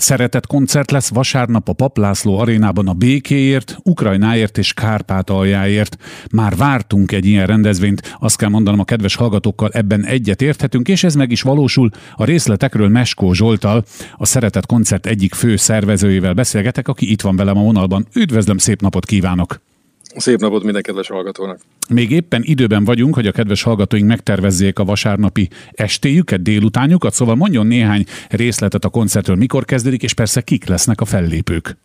Szeretett 0.00 0.46
koncert 0.46 0.90
lesz 0.90 1.08
vasárnap 1.08 1.68
a 1.68 1.72
Paplászló 1.72 2.38
arénában 2.38 2.88
a 2.88 2.92
békéért, 2.92 3.76
Ukrajnáért 3.82 4.58
és 4.58 4.72
Kárpátaljáért. 4.72 5.96
Már 6.32 6.56
vártunk 6.56 7.12
egy 7.12 7.26
ilyen 7.26 7.46
rendezvényt, 7.46 8.16
azt 8.20 8.36
kell 8.36 8.48
mondanom 8.48 8.80
a 8.80 8.84
kedves 8.84 9.14
hallgatókkal, 9.14 9.70
ebben 9.72 10.04
egyet 10.04 10.42
érthetünk, 10.42 10.88
és 10.88 11.04
ez 11.04 11.14
meg 11.14 11.30
is 11.30 11.42
valósul. 11.42 11.90
A 12.14 12.24
részletekről 12.24 12.88
Meskó 12.88 13.32
Zsoltal, 13.32 13.84
a 14.16 14.26
Szeretett 14.26 14.66
koncert 14.66 15.06
egyik 15.06 15.34
fő 15.34 15.56
szervezőjével 15.56 16.34
beszélgetek, 16.34 16.88
aki 16.88 17.10
itt 17.10 17.20
van 17.20 17.36
velem 17.36 17.56
a 17.56 17.62
vonalban. 17.62 18.06
Üdvözlöm, 18.14 18.58
szép 18.58 18.80
napot 18.80 19.04
kívánok! 19.04 19.69
Szép 20.16 20.40
napot 20.40 20.62
minden 20.62 20.82
kedves 20.82 21.08
hallgatónak! 21.08 21.60
Még 21.88 22.10
éppen 22.10 22.42
időben 22.44 22.84
vagyunk, 22.84 23.14
hogy 23.14 23.26
a 23.26 23.32
kedves 23.32 23.62
hallgatóink 23.62 24.06
megtervezzék 24.06 24.78
a 24.78 24.84
vasárnapi 24.84 25.48
estéjüket, 25.72 26.42
délutánjukat, 26.42 27.14
szóval 27.14 27.34
mondjon 27.34 27.66
néhány 27.66 28.04
részletet 28.28 28.84
a 28.84 28.88
koncertről, 28.88 29.36
mikor 29.36 29.64
kezdődik, 29.64 30.02
és 30.02 30.14
persze 30.14 30.40
kik 30.40 30.66
lesznek 30.66 31.00
a 31.00 31.04
fellépők. 31.04 31.76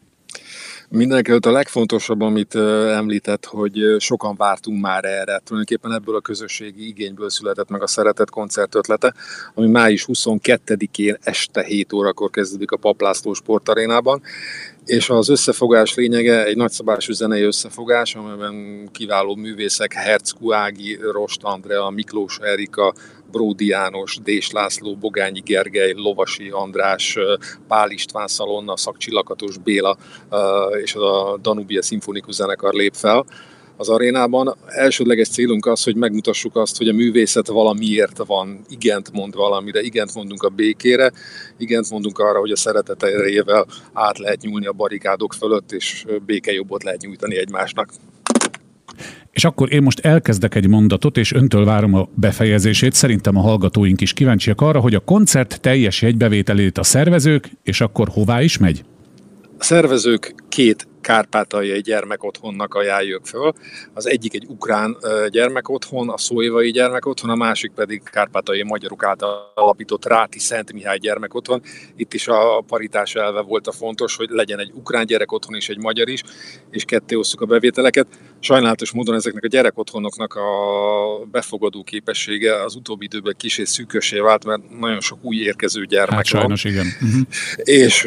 Mindenkelőtt 0.89 1.45
a 1.45 1.51
legfontosabb, 1.51 2.21
amit 2.21 2.55
említett, 2.55 3.45
hogy 3.45 3.95
sokan 3.99 4.35
vártunk 4.35 4.81
már 4.81 5.05
erre. 5.05 5.41
Tulajdonképpen 5.43 5.91
ebből 5.91 6.15
a 6.15 6.21
közösségi 6.21 6.87
igényből 6.87 7.29
született 7.29 7.69
meg 7.69 7.81
a 7.81 7.87
Szeretett 7.87 8.29
koncert 8.29 8.75
ötlete, 8.75 9.13
ami 9.53 9.67
május 9.67 10.05
22-én 10.07 11.17
este 11.21 11.63
7 11.63 11.93
órakor 11.93 12.29
kezdődik 12.29 12.71
a 12.71 12.77
Paplászló 12.77 13.33
sportarénában, 13.33 14.21
és 14.85 15.09
az 15.09 15.29
összefogás 15.29 15.95
lényege 15.95 16.45
egy 16.45 16.57
nagyszabású 16.57 17.13
zenei 17.13 17.41
összefogás, 17.41 18.15
amelyben 18.15 18.87
kiváló 18.91 19.35
művészek 19.35 19.93
Hercku 19.93 20.53
Ági, 20.53 20.99
Rost 21.11 21.43
Andrea, 21.43 21.89
Miklós 21.89 22.37
Erika, 22.41 22.93
Bródi 23.31 23.67
János, 23.67 24.17
Dés 24.23 24.51
László, 24.51 24.95
Bogányi 24.95 25.39
Gergely, 25.39 25.93
Lovasi 25.93 26.49
András, 26.49 27.17
Pál 27.67 27.91
István 27.91 28.27
Szalonna, 28.27 28.77
Szakcsillakatos 28.77 29.57
Béla 29.57 29.97
és 30.83 30.95
a 30.95 31.37
Danubia 31.41 31.81
Szimfonikus 31.81 32.35
Zenekar 32.35 32.73
lép 32.73 32.93
fel 32.93 33.25
az 33.77 33.89
arénában. 33.89 34.55
Elsődleges 34.65 35.29
célunk 35.29 35.65
az, 35.65 35.83
hogy 35.83 35.95
megmutassuk 35.95 36.55
azt, 36.55 36.77
hogy 36.77 36.87
a 36.87 36.93
művészet 36.93 37.47
valamiért 37.47 38.17
van, 38.17 38.61
igent 38.69 39.11
mond 39.11 39.35
valamire, 39.35 39.81
igent 39.81 40.13
mondunk 40.15 40.43
a 40.43 40.49
békére, 40.49 41.11
igent 41.57 41.89
mondunk 41.89 42.19
arra, 42.19 42.39
hogy 42.39 42.51
a 42.51 42.55
szeretet 42.55 43.03
erejével 43.03 43.65
át 43.93 44.17
lehet 44.17 44.41
nyúlni 44.41 44.65
a 44.65 44.71
barikádok 44.71 45.33
fölött, 45.33 45.71
és 45.71 46.05
békejobbot 46.25 46.83
lehet 46.83 47.01
nyújtani 47.01 47.37
egymásnak. 47.37 47.89
És 49.35 49.43
akkor 49.43 49.73
én 49.73 49.81
most 49.81 49.99
elkezdek 49.99 50.55
egy 50.55 50.67
mondatot, 50.67 51.17
és 51.17 51.33
öntől 51.33 51.65
várom 51.65 51.93
a 51.93 52.07
befejezését. 52.13 52.93
Szerintem 52.93 53.37
a 53.37 53.41
hallgatóink 53.41 54.01
is 54.01 54.13
kíváncsiak 54.13 54.61
arra, 54.61 54.79
hogy 54.79 54.95
a 54.95 54.99
koncert 54.99 55.61
teljes 55.61 56.01
jegybevételét 56.01 56.77
a 56.77 56.83
szervezők, 56.83 57.49
és 57.63 57.81
akkor 57.81 58.07
hová 58.07 58.41
is 58.41 58.57
megy? 58.57 58.83
A 59.57 59.63
szervezők 59.63 60.35
két 60.55 60.87
kárpátaljai 61.05 61.81
gyermekotthonnak 61.81 62.73
ajánljuk 62.73 63.25
föl. 63.25 63.53
Az 63.93 64.07
egyik 64.07 64.33
egy 64.33 64.45
ukrán 64.47 64.97
gyermekotthon, 65.29 66.09
a 66.09 66.17
szóévai 66.17 66.71
gyermekotthon, 66.71 67.29
a 67.29 67.35
másik 67.35 67.71
pedig 67.71 68.01
kárpátaljai 68.03 68.67
magyarok 68.67 69.03
által 69.03 69.51
alapított 69.55 70.05
Ráti 70.05 70.39
Szent 70.39 70.73
Mihály 70.73 70.97
gyermekotthon. 70.97 71.61
Itt 71.95 72.13
is 72.13 72.27
a 72.27 72.63
paritás 72.67 73.15
elve 73.15 73.41
volt 73.41 73.67
a 73.67 73.71
fontos, 73.71 74.15
hogy 74.15 74.29
legyen 74.29 74.59
egy 74.59 74.71
ukrán 74.73 75.05
gyerekotthon 75.05 75.55
és 75.55 75.69
egy 75.69 75.77
magyar 75.77 76.09
is, 76.09 76.23
és 76.71 76.83
ketté 76.83 77.15
osszuk 77.15 77.41
a 77.41 77.45
bevételeket. 77.45 78.07
Sajnálatos 78.39 78.91
módon 78.91 79.15
ezeknek 79.15 79.43
a 79.43 79.47
gyerekotthonoknak 79.47 80.33
a 80.33 80.45
befogadó 81.31 81.83
képessége 81.83 82.63
az 82.63 82.75
utóbbi 82.75 83.05
időben 83.05 83.33
kis 83.37 83.57
és 83.57 83.69
szűkösé 83.69 84.19
vált, 84.19 84.45
mert 84.45 84.79
nagyon 84.79 84.99
sok 84.99 85.19
új 85.21 85.35
érkező 85.35 85.85
gyermek 85.85 86.15
hát, 86.15 86.25
sajnos, 86.25 86.63
van. 86.63 86.71
igen. 86.71 86.85
Uh-huh. 87.01 87.21
És 87.55 88.03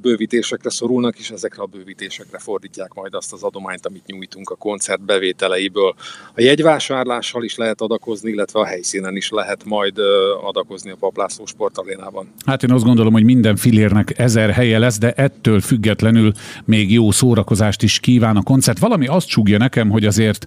bővítésekre 0.00 0.70
szorulnak, 0.70 1.18
és 1.18 1.30
ezekre 1.30 1.62
a 1.62 1.66
bővítésekre 1.66 1.81
projektekre 1.84 2.38
fordítják 2.38 2.92
majd 2.94 3.14
azt 3.14 3.32
az 3.32 3.42
adományt, 3.42 3.86
amit 3.86 4.06
nyújtunk 4.06 4.50
a 4.50 4.54
koncert 4.54 5.04
bevételeiből. 5.04 5.94
A 6.34 6.40
jegyvásárlással 6.40 7.44
is 7.44 7.56
lehet 7.56 7.80
adakozni, 7.80 8.30
illetve 8.30 8.60
a 8.60 8.64
helyszínen 8.64 9.16
is 9.16 9.30
lehet 9.30 9.64
majd 9.64 9.98
adakozni 10.42 10.90
a 10.90 10.96
Paplászló 10.98 11.46
sportalénában. 11.46 12.32
Hát 12.46 12.62
én 12.62 12.70
azt 12.70 12.84
gondolom, 12.84 13.12
hogy 13.12 13.24
minden 13.24 13.56
filérnek 13.56 14.18
ezer 14.18 14.50
helye 14.50 14.78
lesz, 14.78 14.98
de 14.98 15.12
ettől 15.12 15.60
függetlenül 15.60 16.32
még 16.64 16.92
jó 16.92 17.10
szórakozást 17.10 17.82
is 17.82 18.00
kíván 18.00 18.36
a 18.36 18.42
koncert. 18.42 18.78
Valami 18.78 19.06
azt 19.06 19.28
csúgja 19.28 19.58
nekem, 19.58 19.90
hogy 19.90 20.04
azért 20.04 20.46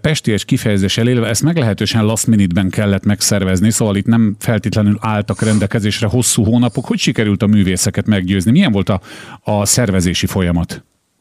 pesties 0.00 0.44
kifejezés 0.44 0.98
elélve 0.98 1.28
ezt 1.28 1.42
meglehetősen 1.42 2.04
last 2.04 2.26
minute-ben 2.26 2.70
kellett 2.70 3.04
megszervezni, 3.04 3.70
szóval 3.70 3.96
itt 3.96 4.06
nem 4.06 4.36
feltétlenül 4.38 4.96
álltak 5.00 5.42
rendelkezésre 5.42 6.06
hosszú 6.06 6.44
hónapok. 6.44 6.86
Hogy 6.86 6.98
sikerült 6.98 7.42
a 7.42 7.46
művészeket 7.46 8.06
meggyőzni? 8.06 8.50
Milyen 8.50 8.72
volt 8.72 8.88
a, 8.88 9.00
a 9.42 9.64
szervezési 9.64 10.26
folyamat? 10.26 10.51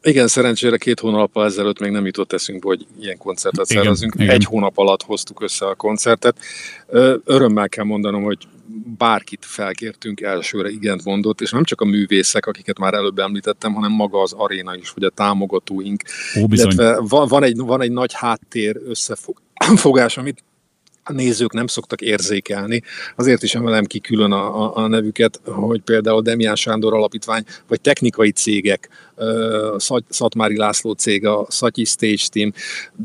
Igen, 0.04 0.28
szerencsére 0.28 0.78
két 0.78 1.00
hónappal 1.00 1.46
ezelőtt 1.46 1.80
még 1.80 1.92
nem 1.92 2.06
jutott 2.06 2.34
eszünkbe, 2.34 2.68
hogy 2.68 2.86
ilyen 3.00 3.18
koncertet 3.18 3.70
igen, 3.70 3.84
szervezünk. 3.84 4.14
Igen. 4.16 4.30
Egy 4.30 4.46
hónap 4.46 4.78
alatt 4.78 5.04
hoztuk 5.04 5.42
össze 5.42 5.66
a 5.66 5.76
koncertet. 5.76 6.38
Örömmel 7.24 7.70
kell 7.70 7.84
mondanom, 7.84 8.24
hogy 8.24 8.48
bárkit 8.98 9.46
felkértünk, 9.46 10.22
elsőre 10.22 10.70
igent 10.70 11.04
mondott, 11.04 11.42
és 11.42 11.52
nem 11.52 11.64
csak 11.64 11.82
a 11.82 11.86
művészek, 11.86 12.46
akiket 12.46 12.80
már 12.80 12.94
előbb 12.94 13.20
említettem, 13.20 13.74
hanem 13.74 13.92
maga 13.92 14.22
az 14.22 14.34
aréna 14.34 14.76
is, 14.76 14.90
vagy 14.90 15.04
a 15.04 15.10
támogatóink. 15.10 16.02
Ó, 16.42 16.46
Illetve 16.50 17.00
van, 17.00 17.28
van, 17.28 17.44
egy, 17.44 17.58
van 17.58 17.82
egy 17.82 17.92
nagy 17.92 18.14
háttér 18.14 18.82
összefogás, 19.68 20.18
amit 20.22 20.44
a 21.12 21.14
nézők 21.14 21.54
nem 21.54 21.68
szoktak 21.68 22.02
érzékelni. 22.02 22.82
Azért 23.16 23.44
is 23.44 23.56
emelem 23.56 23.86
ki 23.86 24.00
külön 24.00 24.32
a, 24.32 24.64
a, 24.64 24.84
a 24.84 24.88
nevüket, 24.88 25.42
hogy 25.46 25.82
például 25.82 26.22
Demián 26.22 26.56
Sándor 26.56 26.94
Alapítvány, 26.94 27.44
vagy 27.68 27.82
technikai 27.82 28.32
cégek, 28.32 28.90
uh, 29.16 30.02
Szatmári 30.10 30.58
László 30.58 30.92
cég, 30.92 31.26
a 31.26 31.46
Szatyi 31.50 31.86
Stage 31.86 32.28
Team, 32.32 32.54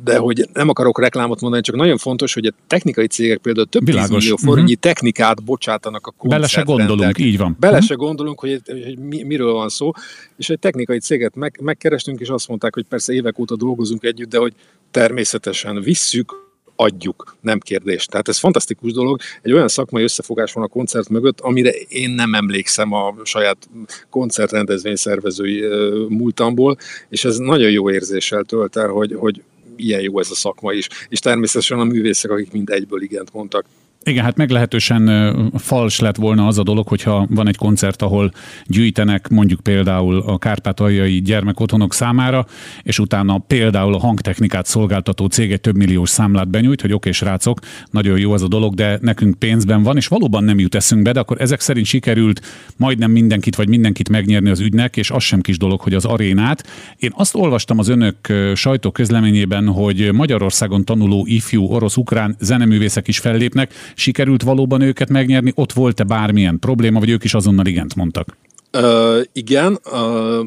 de 0.03 0.17
hogy 0.17 0.49
nem 0.53 0.69
akarok 0.69 1.01
reklámot 1.01 1.41
mondani, 1.41 1.63
csak 1.63 1.77
nagyon 1.77 1.97
fontos, 1.97 2.35
hogy 2.35 2.47
a 2.47 2.53
technikai 2.67 3.07
cégek 3.07 3.39
például 3.39 3.67
több 3.67 3.85
Világos. 3.87 4.11
millió 4.11 4.37
forintnyi 4.37 4.75
uh-huh. 4.75 4.93
technikát 4.93 5.45
bocsátanak 5.45 6.07
a 6.07 6.29
Bele 6.29 6.47
se 6.47 6.63
gondolunk, 6.63 7.19
így 7.19 7.39
van. 7.39 7.57
Bele 7.59 7.73
uh-huh. 7.73 7.89
se 7.89 7.95
gondolunk, 7.95 8.41
hogy, 8.41 8.61
hogy 8.67 8.99
mi, 8.99 9.23
miről 9.23 9.53
van 9.53 9.69
szó, 9.69 9.91
és 10.37 10.49
egy 10.49 10.59
technikai 10.59 10.99
céget 10.99 11.35
meg, 11.35 11.59
megkerestünk, 11.63 12.21
és 12.21 12.29
azt 12.29 12.49
mondták, 12.49 12.75
hogy 12.75 12.85
persze 12.89 13.13
évek 13.13 13.39
óta 13.39 13.57
dolgozunk 13.57 14.05
együtt, 14.05 14.29
de 14.29 14.39
hogy 14.39 14.53
természetesen 14.91 15.81
visszük 15.81 16.46
adjuk, 16.77 17.37
nem 17.41 17.59
kérdés. 17.59 18.07
Tehát 18.07 18.29
ez 18.29 18.39
fantasztikus 18.39 18.93
dolog. 18.93 19.21
Egy 19.43 19.53
olyan 19.53 19.69
szakmai 19.69 20.03
összefogás 20.03 20.53
van 20.53 20.65
a 20.65 20.69
koncert 20.69 21.09
mögött, 21.09 21.41
amire 21.41 21.71
én 21.71 22.11
nem 22.11 22.35
emlékszem 22.35 22.93
a 22.93 23.15
saját 23.25 23.69
koncertrendezvény 24.11 24.97
szervezői 24.97 25.65
múltamból, 26.09 26.77
és 27.09 27.25
ez 27.25 27.37
nagyon 27.37 27.71
jó 27.71 27.91
érzéssel 27.91 28.45
tölt 28.45 28.77
el, 28.77 28.89
hogy, 28.89 29.15
hogy 29.15 29.43
ilyen 29.77 30.01
jó 30.01 30.19
ez 30.19 30.31
a 30.31 30.35
szakma 30.35 30.73
is. 30.73 30.89
És 31.09 31.19
természetesen 31.19 31.79
a 31.79 31.85
művészek, 31.85 32.31
akik 32.31 32.53
mind 32.53 32.71
egyből 32.71 33.03
igent 33.03 33.33
mondtak. 33.33 33.65
Igen, 34.09 34.25
hát 34.25 34.37
meglehetősen 34.37 35.35
fals 35.55 35.99
lett 35.99 36.17
volna 36.17 36.47
az 36.47 36.59
a 36.59 36.63
dolog, 36.63 36.89
hogyha 36.89 37.27
van 37.31 37.49
egy 37.49 37.57
koncert, 37.57 38.03
ahol 38.03 38.33
gyűjtenek 38.67 39.29
mondjuk 39.29 39.61
például 39.61 40.19
a 40.27 40.39
kárpátaljai 40.39 41.21
gyermekotthonok 41.21 41.95
számára, 41.95 42.47
és 42.83 42.99
utána 42.99 43.39
például 43.39 43.95
a 43.95 43.99
hangtechnikát 43.99 44.67
szolgáltató 44.67 45.27
cég 45.27 45.53
egy 45.53 45.61
több 45.61 45.77
milliós 45.77 46.11
számlát 46.11 46.49
benyújt, 46.49 46.81
hogy 46.81 46.93
oké, 46.93 47.11
srácok, 47.11 47.59
nagyon 47.91 48.19
jó 48.19 48.33
az 48.33 48.43
a 48.43 48.49
dolog, 48.49 48.75
de 48.75 48.99
nekünk 49.03 49.39
pénzben 49.39 49.83
van, 49.83 49.97
és 49.97 50.07
valóban 50.07 50.45
nem 50.45 50.59
jut 50.59 50.75
eszünkbe, 50.75 51.13
de 51.13 51.21
akkor 51.21 51.41
ezek 51.41 51.61
szerint 51.61 51.87
sikerült 51.87 52.41
majdnem 52.77 53.11
mindenkit 53.11 53.57
vagy 53.57 53.69
mindenkit 53.69 54.09
megnyerni 54.09 54.51
az 54.51 54.61
ügynek, 54.61 54.97
és 54.97 55.11
az 55.11 55.23
sem 55.23 55.41
kis 55.41 55.59
dolog, 55.59 55.81
hogy 55.81 55.95
az 55.95 56.05
arénát. 56.05 56.67
Én 56.97 57.13
azt 57.15 57.35
olvastam 57.35 57.79
az 57.79 57.89
önök 57.89 58.33
sajtóközleményében, 58.55 59.67
hogy 59.67 60.13
Magyarországon 60.13 60.85
tanuló 60.85 61.25
ifjú 61.29 61.65
orosz-ukrán 61.65 62.37
zeneművészek 62.41 63.09
is 63.09 63.19
fellépnek, 63.19 63.73
sikerült 63.97 64.43
valóban 64.43 64.81
őket 64.81 65.09
megnyerni? 65.09 65.53
Ott 65.55 65.73
volt-e 65.73 66.05
bármilyen 66.05 66.59
probléma, 66.59 66.99
vagy 66.99 67.11
ők 67.11 67.25
is 67.25 67.35
azonnal 67.35 67.67
igent 67.67 67.95
mondtak? 67.95 68.37
Uh, 68.73 69.21
igen, 69.33 69.79
uh, 69.93 70.47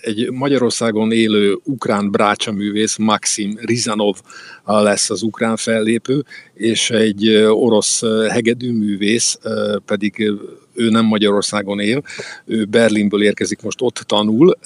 egy 0.00 0.30
Magyarországon 0.30 1.12
élő 1.12 1.58
ukrán 1.64 2.10
brácsa 2.10 2.52
művész, 2.52 2.96
Maxim 2.96 3.58
Rizanov 3.60 4.16
lesz 4.64 5.10
az 5.10 5.22
ukrán 5.22 5.56
fellépő, 5.56 6.24
és 6.54 6.90
egy 6.90 7.28
orosz 7.50 8.02
hegedűművész 8.28 9.38
pedig 9.84 10.32
ő 10.74 10.90
nem 10.90 11.04
Magyarországon 11.04 11.80
él, 11.80 12.02
ő 12.44 12.64
Berlinből 12.64 13.22
érkezik, 13.22 13.62
most 13.62 13.82
ott 13.82 13.96
tanul, 14.06 14.58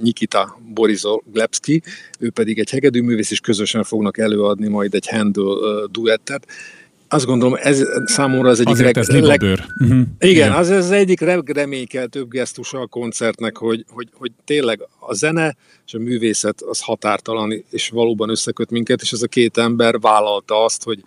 Nikita 0.00 0.60
Borisov 0.74 1.20
Glebski, 1.32 1.82
ő 2.18 2.30
pedig 2.30 2.58
egy 2.58 2.70
hegedűművész, 2.70 3.30
és 3.30 3.40
közösen 3.40 3.82
fognak 3.82 4.18
előadni 4.18 4.68
majd 4.68 4.94
egy 4.94 5.08
Handel 5.08 5.54
duettet, 5.90 6.46
azt 7.14 7.26
gondolom, 7.26 7.58
ez 7.60 7.82
számomra 8.04 8.48
az 8.48 8.60
egyik 8.60 8.72
Azért 8.72 8.96
ez 8.96 9.08
leg... 9.08 9.42
Uh-huh. 9.42 9.62
Igen, 9.88 10.06
Igen, 10.18 10.52
az 10.52 10.68
az 10.68 10.90
egyik 10.90 11.20
több 12.06 12.30
gesztusa 12.30 12.80
a 12.80 12.86
koncertnek, 12.86 13.56
hogy, 13.56 13.84
hogy, 13.88 14.08
hogy 14.12 14.32
tényleg 14.44 14.80
a 14.98 15.14
zene 15.14 15.56
és 15.86 15.94
a 15.94 15.98
művészet 15.98 16.62
az 16.62 16.80
határtalan, 16.80 17.64
és 17.70 17.88
valóban 17.88 18.28
összeköt 18.28 18.70
minket, 18.70 19.02
és 19.02 19.12
ez 19.12 19.22
a 19.22 19.26
két 19.26 19.58
ember 19.58 20.00
vállalta 20.00 20.64
azt, 20.64 20.82
hogy 20.82 21.02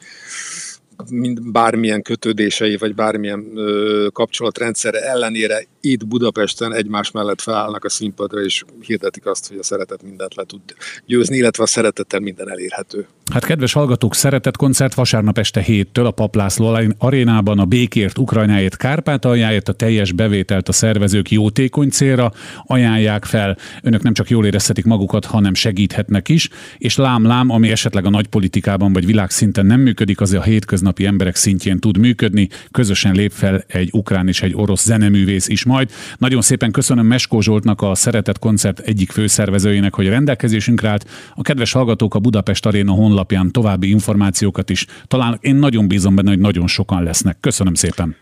mind 1.09 1.51
bármilyen 1.51 2.01
kötődései, 2.01 2.77
vagy 2.77 2.95
bármilyen 2.95 3.51
ö, 3.55 4.07
kapcsolatrendszere 4.13 4.99
ellenére 4.99 5.65
itt 5.81 6.07
Budapesten 6.07 6.73
egymás 6.73 7.11
mellett 7.11 7.41
felállnak 7.41 7.83
a 7.83 7.89
színpadra, 7.89 8.41
és 8.41 8.63
hirdetik 8.79 9.25
azt, 9.25 9.47
hogy 9.47 9.57
a 9.57 9.63
szeretet 9.63 10.03
mindent 10.03 10.35
le 10.35 10.43
tud 10.43 10.61
győzni, 11.05 11.37
illetve 11.37 11.63
a 11.63 11.67
szeretettel 11.67 12.19
minden 12.19 12.49
elérhető. 12.49 13.07
Hát 13.31 13.45
kedves 13.45 13.73
hallgatók, 13.73 14.15
szeretett 14.15 14.57
koncert 14.57 14.93
vasárnap 14.93 15.37
este 15.37 15.61
héttől 15.61 16.05
a 16.05 16.11
Paplászló 16.11 16.77
arénában 16.97 17.59
a 17.59 17.65
békért, 17.65 18.17
Ukrajnáért, 18.17 18.77
Kárpátaljáért 18.77 19.69
a 19.69 19.73
teljes 19.73 20.11
bevételt 20.11 20.67
a 20.67 20.71
szervezők 20.71 21.31
jótékony 21.31 21.89
célra 21.89 22.31
ajánlják 22.65 23.25
fel. 23.25 23.57
Önök 23.83 24.01
nem 24.01 24.13
csak 24.13 24.29
jól 24.29 24.45
érezhetik 24.45 24.85
magukat, 24.85 25.25
hanem 25.25 25.53
segíthetnek 25.53 26.29
is, 26.29 26.49
és 26.77 26.97
lám-lám, 26.97 27.49
ami 27.49 27.71
esetleg 27.71 28.05
a 28.05 28.09
nagypolitikában 28.09 28.93
vagy 28.93 29.05
világszinten 29.05 29.65
nem 29.65 29.79
működik, 29.79 30.21
az 30.21 30.33
a 30.33 30.41
hétköznapi 30.41 30.86
emberek 30.95 31.35
szintjén 31.35 31.79
tud 31.79 31.97
működni. 31.97 32.49
Közösen 32.71 33.13
lép 33.13 33.31
fel 33.31 33.63
egy 33.67 33.89
ukrán 33.91 34.27
és 34.27 34.41
egy 34.41 34.53
orosz 34.55 34.83
zeneművész 34.83 35.47
is 35.47 35.63
majd. 35.63 35.91
Nagyon 36.17 36.41
szépen 36.41 36.71
köszönöm 36.71 37.05
Meskó 37.05 37.41
Zsoltnak, 37.41 37.81
a 37.81 37.95
Szeretett 37.95 38.39
Koncert 38.39 38.79
egyik 38.79 39.11
főszervezőjének, 39.11 39.93
hogy 39.93 40.07
rendelkezésünkre 40.07 40.89
állt. 40.89 41.09
A 41.35 41.41
kedves 41.41 41.71
hallgatók 41.71 42.15
a 42.15 42.19
Budapest 42.19 42.65
Aréna 42.65 42.91
honlapján 42.91 43.51
további 43.51 43.89
információkat 43.89 44.69
is 44.69 44.85
talán 45.07 45.37
én 45.41 45.55
nagyon 45.55 45.87
bízom 45.87 46.15
benne, 46.15 46.29
hogy 46.29 46.39
nagyon 46.39 46.67
sokan 46.67 47.03
lesznek. 47.03 47.37
Köszönöm 47.39 47.73
szépen. 47.73 48.15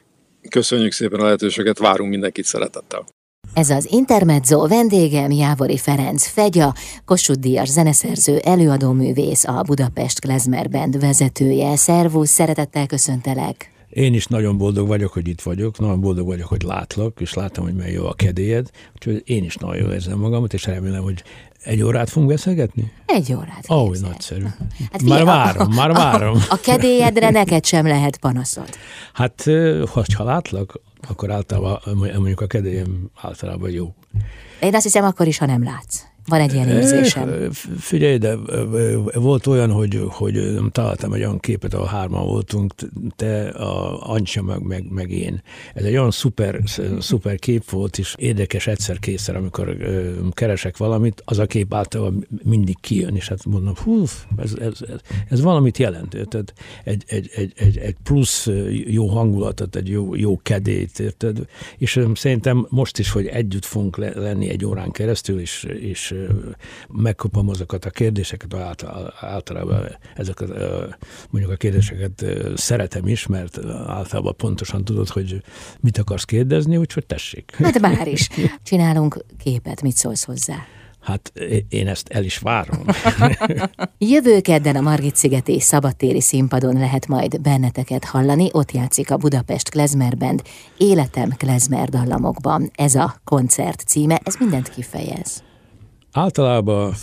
Köszönjük 0.50 0.92
szépen 0.92 1.20
a 1.20 1.24
lehetőséget, 1.24 1.78
várunk 1.78 2.10
mindenkit 2.10 2.46
szeretettel. 2.46 3.06
Ez 3.56 3.70
az 3.70 3.88
Intermezzo 3.92 4.68
vendégem 4.68 5.32
Jávori 5.32 5.78
Ferenc 5.78 6.28
Fegya, 6.28 6.74
Kossuth 7.06 7.40
Díjas 7.40 7.70
zeneszerző, 7.70 8.38
előadóművész, 8.38 9.44
a 9.44 9.62
Budapest 9.66 10.20
Klezmer 10.20 10.70
Band 10.70 11.00
vezetője. 11.00 11.76
Szervusz, 11.76 12.30
szeretettel 12.30 12.86
köszöntelek! 12.86 13.75
Én 13.96 14.14
is 14.14 14.26
nagyon 14.26 14.58
boldog 14.58 14.88
vagyok, 14.88 15.14
hogy 15.14 15.28
itt 15.28 15.42
vagyok, 15.42 15.80
nagyon 15.80 16.02
boldog 16.02 16.26
vagyok, 16.26 16.48
hogy 16.48 16.62
látlak, 16.62 17.20
és 17.22 17.34
látom, 17.34 17.66
hogy 17.66 17.74
milyen 17.74 17.92
jó 17.92 18.06
a 18.06 18.14
kedélyed, 18.14 18.70
úgyhogy 18.94 19.22
én 19.26 19.44
is 19.44 19.56
nagyon 19.56 19.86
jó 19.86 19.92
érzem 19.92 20.18
magamat, 20.18 20.54
és 20.54 20.66
remélem, 20.66 21.04
hogy 21.04 21.24
egy 21.64 21.84
órát 21.84 22.10
fogunk 22.10 22.32
beszélgetni? 22.32 22.92
Egy 23.06 23.34
órát. 23.34 23.66
Ó, 23.70 23.76
oh, 23.76 23.96
nagyszerű. 23.96 24.44
Hát 24.92 25.02
már 25.02 25.18
fia, 25.18 25.26
várom, 25.26 25.72
a, 25.72 25.76
már 25.76 25.92
várom. 25.92 26.36
A, 26.36 26.54
a 26.54 26.60
kedélyedre 26.60 27.30
neked 27.30 27.66
sem 27.66 27.88
lehet 27.88 28.18
panaszod. 28.18 28.70
Hát, 29.14 29.44
ha 30.16 30.24
látlak, 30.24 30.80
akkor 31.08 31.32
általában 31.32 31.80
mondjuk 31.96 32.42
a 32.42 32.48
kedélyem 32.48 33.10
általában 33.22 33.70
jó. 33.70 33.94
Én 34.62 34.76
azt 34.76 34.84
hiszem 34.84 35.04
akkor 35.04 35.28
is, 35.28 35.38
ha 35.38 35.46
nem 35.46 35.64
látsz. 35.64 36.02
Van 36.28 36.42
egy 36.42 36.54
ilyen 36.54 36.68
érzésem. 36.68 37.52
Figyelj, 37.80 38.18
de 38.18 38.36
volt 39.14 39.48
olyan, 39.48 39.72
hogy, 39.72 40.02
hogy 40.08 40.58
találtam 40.72 41.14
egy 41.14 41.20
olyan 41.20 41.40
képet, 41.40 41.74
ahol 41.74 41.86
hárman 41.88 42.26
voltunk, 42.26 42.74
te, 43.16 43.48
a 43.48 44.04
Ancsa, 44.12 44.42
meg, 44.42 44.62
meg, 44.62 44.92
meg 44.92 45.12
én. 45.12 45.42
Ez 45.74 45.84
egy 45.84 45.92
olyan 45.92 46.12
szuper, 46.12 46.60
szuper 47.00 47.40
kép 47.40 47.70
volt, 47.70 47.98
és 47.98 48.16
érdekes 48.18 48.68
egyszer 48.68 49.00
kétszer, 49.00 49.36
amikor 49.36 49.78
keresek 50.32 50.78
valamit, 50.78 51.22
az 51.26 51.40
a 51.40 51.46
kép 51.46 51.74
általában 51.74 52.28
mindig 52.44 52.80
kijön, 52.80 53.16
és 53.16 53.28
hát 53.28 53.46
mondom, 53.46 53.74
hú, 53.84 54.02
ez, 54.38 54.54
ez, 54.54 54.54
ez, 54.60 55.00
ez 55.30 55.42
valamit 55.42 55.78
jelent. 55.78 56.10
Tehát 56.10 56.54
egy, 56.84 57.04
egy, 57.08 57.30
egy, 57.36 57.54
egy, 57.56 57.78
egy 57.78 57.96
plusz 58.04 58.50
jó 58.86 59.08
hangulatot, 59.08 59.76
egy 59.76 59.90
jó, 59.90 60.16
jó 60.16 60.40
kedét, 60.44 61.00
érted? 61.00 61.38
És 61.78 62.00
szerintem 62.14 62.68
most 62.70 63.00
is, 63.00 63.12
hogy 63.12 63.26
együtt 63.26 63.66
fogunk 63.66 63.98
lenni 63.98 64.50
egy 64.50 64.66
órán 64.66 64.92
keresztül, 64.92 65.40
és, 65.40 65.64
és 65.64 66.15
megkapom 66.90 67.50
azokat 67.50 67.86
a 67.86 67.90
kérdéseket, 67.90 68.86
általában 69.20 69.98
ezeket 70.16 70.50
mondjuk 71.30 71.54
a 71.54 71.58
kérdéseket 71.58 72.26
szeretem 72.56 73.08
is, 73.08 73.28
mert 73.28 73.60
általában 73.88 74.36
pontosan 74.38 74.84
tudod, 74.84 75.08
hogy 75.08 75.42
mit 75.80 75.98
akarsz 75.98 76.24
kérdezni, 76.24 76.78
úgyhogy 76.78 77.06
tessék. 77.06 77.56
Hát 77.56 77.82
bár 77.82 78.08
is. 78.08 78.30
Csinálunk 78.64 79.26
képet, 79.38 79.82
mit 79.82 79.96
szólsz 79.96 80.24
hozzá? 80.24 80.56
Hát 81.06 81.34
én 81.70 81.88
ezt 81.88 82.08
el 82.08 82.24
is 82.24 82.38
várom. 82.38 82.86
Jövő 83.98 84.42
kedden 84.42 84.76
a 84.76 84.82
Margit-szigeti 84.82 85.60
szabadtéri 85.60 86.22
színpadon 86.22 86.74
lehet 86.74 87.08
majd 87.08 87.42
benneteket 87.42 88.06
hallani. 88.06 88.50
Ott 88.52 88.72
játszik 88.72 89.12
a 89.12 89.18
Budapest 89.18 89.70
Klezmer 89.70 90.18
Band 90.18 90.42
Életem 90.78 91.30
Klezmer 91.30 91.90
dallamokban. 91.90 92.72
Ez 92.76 92.96
a 92.96 93.16
koncert 93.24 93.84
címe, 93.88 94.20
ez 94.24 94.36
mindent 94.40 94.70
kifejez. 94.70 95.45
Általában 96.16 96.94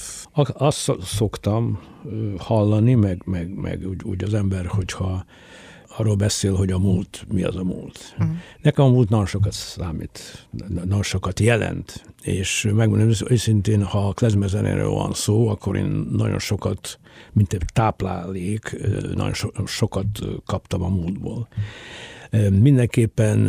azt 0.53 0.93
szoktam 1.03 1.79
hallani, 2.39 2.95
meg, 2.95 3.23
meg, 3.25 3.55
meg 3.55 3.89
úgy, 3.89 4.03
úgy 4.05 4.25
az 4.25 4.35
ember, 4.35 4.67
hogyha 4.67 5.25
arról 5.97 6.15
beszél, 6.15 6.55
hogy 6.55 6.71
a 6.71 6.79
múlt, 6.79 7.25
mi 7.33 7.43
az 7.43 7.57
a 7.57 7.65
múlt. 7.65 8.15
Uh-huh. 8.19 8.37
Nekem 8.63 8.85
a 8.85 8.89
múlt 8.89 9.09
nagyon 9.09 9.27
sokat 9.27 9.53
számít, 9.53 10.49
nagyon 10.69 11.03
sokat 11.03 11.41
jelent, 11.41 12.05
és 12.23 12.69
megmondom 12.75 13.11
őszintén, 13.29 13.83
ha 13.85 14.09
a 14.09 14.13
klezmezenéről 14.13 14.91
van 14.91 15.13
szó, 15.13 15.49
akkor 15.49 15.77
én 15.77 16.07
nagyon 16.11 16.39
sokat, 16.39 16.99
mint 17.33 17.53
egy 17.53 17.65
táplálék, 17.73 18.77
nagyon 19.15 19.35
so, 19.35 19.49
sokat 19.67 20.07
kaptam 20.47 20.83
a 20.83 20.89
múltból. 20.89 21.49
Mindenképpen 22.61 23.49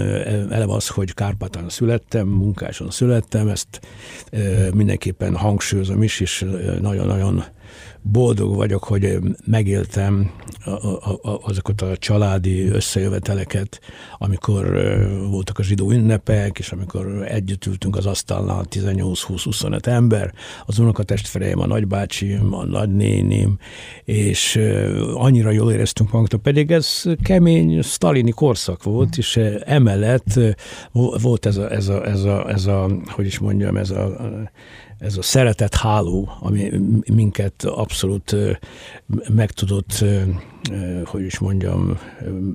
eleve 0.52 0.74
az, 0.74 0.88
hogy 0.88 1.14
Kárpátán 1.14 1.70
születtem, 1.70 2.28
munkáson 2.28 2.90
születtem, 2.90 3.48
ezt 3.48 3.82
mindenképpen 4.74 5.36
hangsúlyozom 5.36 6.04
is, 6.04 6.20
és 6.20 6.46
nagyon-nagyon 6.82 7.44
boldog 8.04 8.56
vagyok, 8.56 8.84
hogy 8.84 9.20
megéltem 9.46 10.32
azokat 11.22 11.82
a 11.82 11.98
családi 11.98 12.68
összejöveteleket, 12.68 13.80
amikor 14.18 14.66
voltak 15.30 15.60
a 15.60 15.64
zsidó 15.64 15.92
ünnepek, 15.92 16.60
és 16.60 16.72
amikor 16.72 17.26
együtt 17.28 17.66
ültünk 17.66 17.96
az 17.96 18.06
asztalnál 18.06 18.66
18-20-25 18.70 19.86
ember, 19.86 20.34
az 20.66 20.80
unokatestvéreim, 20.80 21.60
a 21.60 21.66
nagybácsim, 21.66 22.54
a 22.54 22.66
nagynénim, 22.66 23.58
és 24.04 24.60
annyira 25.14 25.52
jól 25.52 25.72
éreztünk 25.72 26.12
magunkat, 26.12 26.40
pedig 26.40 26.72
ez 26.72 27.04
kemény 27.24 27.82
sztalini 27.82 28.32
korszak 28.32 28.84
volt, 28.84 29.18
és 29.18 29.40
emellett 29.66 30.40
volt 31.22 31.46
ez 31.46 31.58
a, 31.58 31.72
ez 31.72 31.88
a, 31.88 32.06
ez 32.06 32.24
a, 32.24 32.50
ez 32.50 32.66
a 32.66 32.90
hogy 33.06 33.26
is 33.26 33.40
mondjam, 33.40 33.78
ez 33.78 33.90
a 33.90 34.18
ez 35.04 35.18
a 35.18 35.22
szeretet 35.22 35.76
háló, 35.76 36.30
ami 36.40 36.72
minket 37.12 37.64
abszolút 37.64 38.36
meg 39.30 39.52
tudott, 39.52 40.06
hogy 41.06 41.24
is 41.24 41.40
mondjam, 41.40 41.98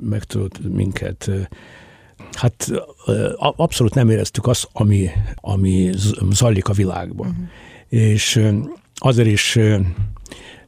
meg 0.03 0.25
tudott 0.25 0.59
minket 0.73 1.31
hát 2.33 2.71
abszolút 3.37 3.95
nem 3.95 4.11
éreztük 4.11 4.47
azt, 4.47 4.69
ami, 4.73 5.11
ami 5.35 5.91
zajlik 6.31 6.69
a 6.69 6.73
világban. 6.73 7.29
Uh-huh. 7.29 7.47
És 7.89 8.41
azért 8.95 9.29
is 9.29 9.59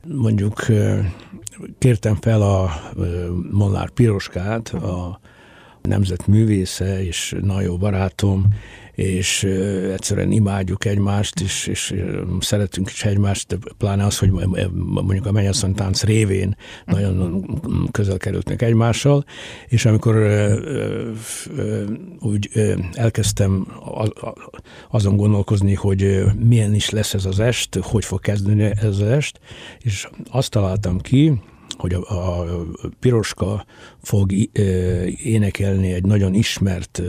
mondjuk 0.07 0.67
kértem 1.79 2.15
fel 2.21 2.43
a 2.43 2.71
Molnár 3.51 3.91
Piroskát, 3.91 4.69
a 4.69 5.21
nemzetművésze 5.83 7.05
és 7.05 7.37
nagyon 7.43 7.63
jó 7.63 7.77
barátom, 7.77 8.47
és 8.95 9.43
egyszerűen 9.93 10.31
imádjuk 10.31 10.85
egymást, 10.85 11.41
és, 11.41 11.67
és 11.67 11.95
szeretünk 12.41 12.91
is 12.91 13.05
egymást, 13.05 13.59
pláne 13.79 14.05
az, 14.05 14.19
hogy 14.19 14.31
mondjuk 14.85 15.27
a 15.27 15.33
mennyasszony 15.33 15.75
tánc 15.75 16.03
révén 16.03 16.57
nagyon 16.85 17.45
közel 17.91 18.17
kerültnek 18.17 18.63
egymással, 18.63 19.25
és 19.69 19.85
amikor 19.85 20.17
úgy 22.19 22.51
elkezdtem 22.93 23.67
azon 24.91 25.17
gondolkozni, 25.17 25.75
hogy 25.75 26.25
milyen 26.39 26.75
is 26.75 26.91
lesz 26.91 27.15
ez 27.15 27.25
az 27.25 27.41
est, 27.41 27.79
hogy 27.83 28.05
fog 28.05 28.21
kezdeni 28.21 28.63
ez 28.63 28.85
az 28.85 29.03
est, 29.03 29.41
és 29.79 30.09
azt 30.31 30.51
találtam 30.51 31.01
ki, 31.01 31.41
hogy 31.81 31.95
a, 31.95 32.41
a 32.41 32.47
Piroska 33.01 33.65
fog 34.03 34.33
énekelni 35.25 35.93
egy 35.93 36.05
nagyon 36.05 36.35
ismert 36.35 37.03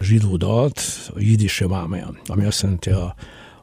zsidó 0.00 0.36
dalt, 0.36 0.80
a 1.14 1.18
Jidische 1.18 1.66
Mámeja, 1.66 2.14
ami 2.26 2.44
azt 2.44 2.62
jelenti 2.62 2.90
a, 2.90 3.14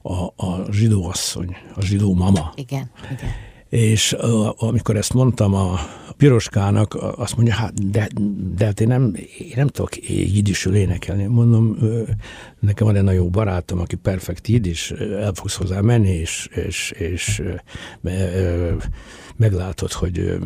a, 0.02 0.46
a 0.46 0.72
zsidó 0.72 1.08
asszony, 1.08 1.56
a 1.76 1.82
zsidó 1.82 2.14
mama. 2.14 2.54
Igen, 2.56 2.92
igen. 3.12 3.30
És 3.70 4.14
uh, 4.14 4.64
amikor 4.64 4.96
ezt 4.96 5.14
mondtam 5.14 5.54
a 5.54 5.80
piroskának, 6.18 6.94
azt 7.18 7.36
mondja, 7.36 7.54
hát 7.54 7.92
de, 7.92 8.08
de 8.56 8.66
hát 8.66 8.80
én 8.80 8.88
nem, 8.88 9.16
én 9.38 9.54
nem 9.56 9.68
tudok 9.68 10.10
jidisül 10.10 10.76
énekelni. 10.76 11.26
Mondom, 11.26 11.78
nekem 12.60 12.88
van 12.88 12.96
egy 12.96 13.04
nagyon 13.04 13.22
jó 13.22 13.30
barátom, 13.30 13.80
aki 13.80 13.96
perfekt 13.96 14.48
jidis, 14.48 14.92
el 14.92 15.32
fogsz 15.34 15.56
hozzá 15.56 15.82
menni, 15.82 16.10
és, 16.10 16.50
és, 16.68 16.92
és 16.92 17.42
meglátod, 19.40 19.92
hogy 19.92 20.38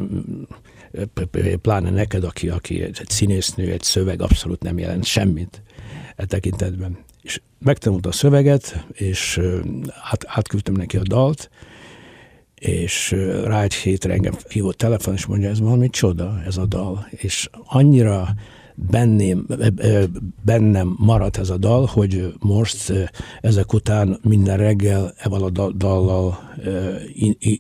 pláne 1.62 1.90
neked, 1.90 2.24
aki, 2.24 2.50
aki 2.50 2.82
egy 2.82 3.02
színésznő, 3.08 3.72
egy 3.72 3.82
szöveg 3.82 4.22
abszolút 4.22 4.64
nem 4.64 4.78
jelent 4.78 5.06
semmit 5.06 5.62
e 6.16 6.26
tekintetben. 6.26 6.98
És 7.22 7.42
megtanulta 7.60 8.10
a 8.10 8.12
szöveget, 8.12 8.86
és 8.92 9.40
át, 10.12 10.26
átküldtem 10.28 10.74
neki 10.74 10.98
a 10.98 11.04
dalt, 11.04 11.50
és 12.56 13.12
rá 13.44 13.62
egy 13.62 13.74
hétre 13.74 14.14
engem 14.14 14.36
hívott 14.50 14.78
telefon, 14.78 15.14
és 15.14 15.26
mondja, 15.26 15.50
ez 15.50 15.60
valami 15.60 15.90
csoda, 15.90 16.42
ez 16.46 16.58
a 16.58 16.66
dal, 16.66 17.08
és 17.10 17.50
annyira 17.64 18.36
benném, 18.76 19.46
bennem 20.46 20.96
maradt 20.98 21.38
ez 21.38 21.50
a 21.50 21.58
dal, 21.58 21.86
hogy 21.86 22.34
most 22.40 22.94
ezek 23.42 23.74
után 23.74 24.20
minden 24.22 24.58
reggel 24.58 25.14
evel 25.18 25.44
a 25.44 25.50
dallal 25.72 26.40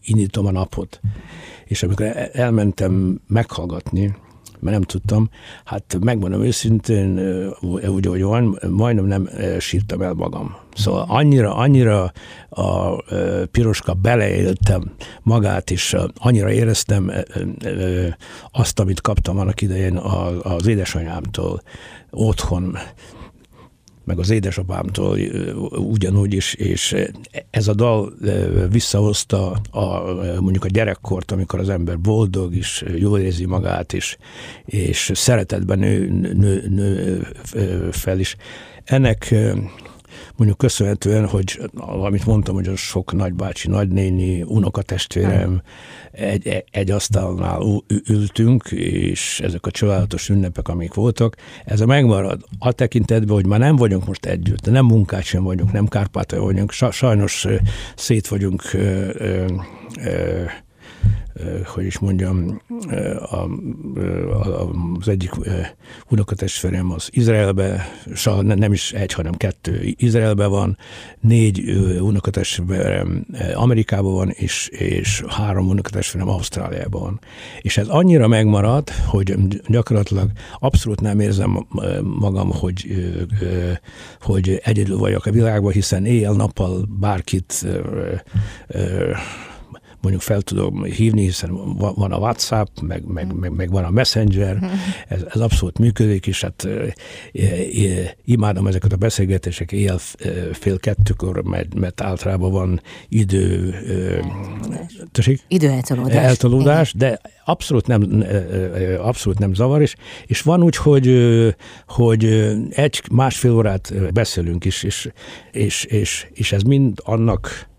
indítom 0.03 0.46
a 0.46 0.51
napot. 0.51 1.00
És 1.65 1.84
amikor 1.84 2.29
elmentem 2.34 3.22
meghallgatni, 3.27 4.15
mert 4.63 4.75
nem 4.75 4.86
tudtam. 4.86 5.29
Hát 5.65 5.98
megmondom 6.00 6.41
őszintén, 6.41 7.20
úgy, 7.62 8.05
hogy 8.05 8.24
van, 8.24 8.60
majdnem 8.70 9.05
nem 9.05 9.29
sírtam 9.60 10.01
el 10.01 10.13
magam. 10.13 10.55
Szóval 10.75 11.05
annyira, 11.08 11.55
annyira 11.55 12.12
a 12.50 13.01
piroska 13.51 13.93
beleéltem 13.93 14.91
magát, 15.22 15.72
és 15.72 15.96
annyira 16.15 16.51
éreztem 16.51 17.12
azt, 18.51 18.79
amit 18.79 19.01
kaptam 19.01 19.39
annak 19.39 19.62
idején 19.62 19.98
az 20.41 20.67
édesanyámtól 20.67 21.62
otthon, 22.10 22.77
meg 24.03 24.19
az 24.19 24.29
édesapámtól 24.29 25.17
ugyanúgy 25.72 26.33
is, 26.33 26.53
és 26.53 26.95
ez 27.50 27.67
a 27.67 27.74
dal 27.74 28.13
visszahozta 28.69 29.62
a, 29.72 30.13
mondjuk 30.39 30.65
a 30.65 30.67
gyerekkort, 30.67 31.31
amikor 31.31 31.60
az 31.60 31.69
ember 31.69 32.00
boldog 32.00 32.55
és 32.55 32.86
jól 32.95 33.19
érzi 33.19 33.45
magát, 33.45 33.93
és, 33.93 34.17
és 34.65 35.12
szeretetben 35.13 35.79
nő, 35.79 36.10
nő, 36.33 36.67
nő 36.69 37.27
fel 37.91 38.19
is. 38.19 38.36
Ennek 38.83 39.36
mondjuk 40.35 40.57
köszönhetően, 40.57 41.27
hogy 41.27 41.59
amit 41.77 42.25
mondtam, 42.25 42.55
hogy 42.55 42.67
a 42.67 42.75
sok 42.75 43.13
nagybácsi, 43.13 43.67
nagynéni, 43.67 44.41
unokatestvérem 44.41 45.61
egy, 46.11 46.63
egy 46.71 46.91
asztalnál 46.91 47.83
ültünk, 48.07 48.71
és 48.71 49.39
ezek 49.39 49.65
a 49.65 49.71
csodálatos 49.71 50.29
ünnepek, 50.29 50.67
amik 50.67 50.93
voltak, 50.93 51.35
ez 51.65 51.81
a 51.81 51.85
megmarad. 51.85 52.41
A 52.59 52.71
tekintetben, 52.71 53.35
hogy 53.35 53.47
már 53.47 53.59
nem 53.59 53.75
vagyunk 53.75 54.05
most 54.05 54.25
együtt, 54.25 54.69
nem 54.69 54.85
munkát 54.85 55.23
sem 55.23 55.43
vagyunk, 55.43 55.71
nem 55.71 55.87
Kárpátai 55.87 56.39
vagyunk, 56.39 56.71
sajnos 56.71 57.47
szét 57.95 58.27
vagyunk 58.27 58.73
ö, 58.73 59.09
ö, 59.13 59.45
ö, 60.03 60.43
hogy 61.65 61.85
is 61.85 61.99
mondjam, 61.99 62.61
a, 63.29 63.35
a, 63.35 64.69
az 64.99 65.07
egyik 65.07 65.31
unokatestvérem 66.09 66.91
az 66.91 67.09
Izraelbe, 67.11 67.85
nem 68.41 68.73
is 68.73 68.91
egy, 68.91 69.13
hanem 69.13 69.33
kettő 69.33 69.93
Izraelbe 69.97 70.45
van, 70.45 70.77
négy 71.19 71.69
unokatestvérem 71.99 73.25
Amerikában 73.53 74.13
van, 74.13 74.29
és, 74.29 74.67
és 74.67 75.23
három 75.27 75.67
unokatestvérem 75.67 76.29
Ausztráliában 76.29 77.01
van. 77.01 77.19
És 77.61 77.77
ez 77.77 77.87
annyira 77.87 78.27
megmaradt, 78.27 78.89
hogy 78.89 79.35
gyakorlatilag 79.67 80.31
abszolút 80.59 81.01
nem 81.01 81.19
érzem 81.19 81.67
magam, 82.03 82.51
hogy, 82.51 82.87
hogy 84.21 84.61
egyedül 84.63 84.97
vagyok 84.97 85.25
a 85.25 85.31
világban, 85.31 85.71
hiszen 85.71 86.05
éjjel-nappal 86.05 86.87
bárkit 86.99 87.67
mondjuk 90.03 90.24
fel 90.24 90.41
tudom 90.41 90.83
hívni, 90.83 91.22
hiszen 91.22 91.75
van 91.77 92.12
a 92.12 92.17
WhatsApp, 92.17 92.79
meg, 92.81 93.05
meg, 93.05 93.33
meg, 93.33 93.51
meg 93.51 93.72
van 93.72 93.83
a 93.83 93.89
Messenger, 93.89 94.72
ez, 95.07 95.22
ez 95.29 95.41
abszolút 95.41 95.79
működik, 95.79 96.27
és 96.27 96.41
hát 96.41 96.67
imádom 98.25 98.67
ezeket 98.67 98.93
a 98.93 98.95
beszélgetések 98.95 99.72
éjjel 99.72 99.98
fél 100.51 100.79
kettőkor, 100.79 101.43
mert, 101.43 101.74
mert 101.74 102.01
általában 102.01 102.51
van 102.51 102.81
idő... 103.10 103.75
Tessék? 105.12 105.41
Időeltolódás. 105.48 106.24
Eltolódás, 106.24 106.93
de 106.93 107.22
abszolút 107.45 107.88
nem, 107.88 108.24
abszolút 108.98 109.39
nem 109.39 109.53
zavar, 109.53 109.81
és, 109.81 109.95
és 110.25 110.41
van 110.41 110.63
úgy, 110.63 110.75
hogy, 110.75 111.25
hogy 111.88 112.25
egy 112.69 113.01
másfél 113.12 113.51
órát 113.51 114.13
beszélünk 114.13 114.65
is, 114.65 114.83
és, 114.83 115.12
és, 115.51 115.83
és, 115.83 116.27
és 116.33 116.51
ez 116.51 116.62
mind 116.62 117.00
annak 117.03 117.72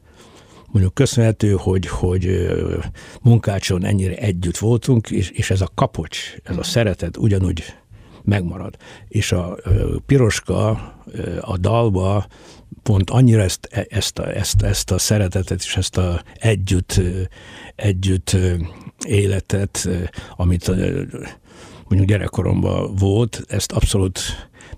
mondjuk 0.75 0.95
köszönhető, 0.95 1.53
hogy, 1.53 1.87
hogy 1.87 2.49
munkácson 3.23 3.85
ennyire 3.85 4.15
együtt 4.15 4.59
voltunk, 4.59 5.11
és, 5.11 5.31
és 5.31 5.51
ez 5.51 5.61
a 5.61 5.71
kapocs, 5.75 6.35
ez 6.43 6.57
a 6.57 6.63
szeretet 6.63 7.17
ugyanúgy 7.17 7.63
megmarad. 8.23 8.77
És 9.09 9.33
a 9.33 9.57
piroska 10.07 10.69
a 11.41 11.57
dalba 11.57 12.27
pont 12.83 13.11
annyira 13.11 13.43
ezt, 13.43 13.69
e, 13.71 13.87
ezt, 13.89 14.19
a, 14.19 14.37
ezt, 14.37 14.63
ezt 14.63 14.91
a 14.91 14.99
szeretetet 14.99 15.61
és 15.61 15.77
ezt 15.77 15.97
a 15.97 16.23
együtt, 16.35 17.01
együtt 17.75 18.37
életet, 19.07 19.89
amit 20.37 20.69
mondjuk 21.89 22.09
gyerekkoromban 22.09 22.95
volt, 22.95 23.45
ezt 23.49 23.73
abszolút 23.73 24.21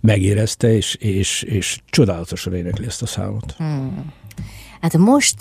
megérezte, 0.01 0.75
és, 0.75 0.95
és, 0.95 1.43
és 1.43 1.81
csodálatosan 1.87 2.55
énekli 2.55 2.87
ezt 2.87 3.03
a 3.03 3.07
számot. 3.07 3.53
Hmm. 3.53 4.13
Hát 4.87 4.97
most 4.97 5.37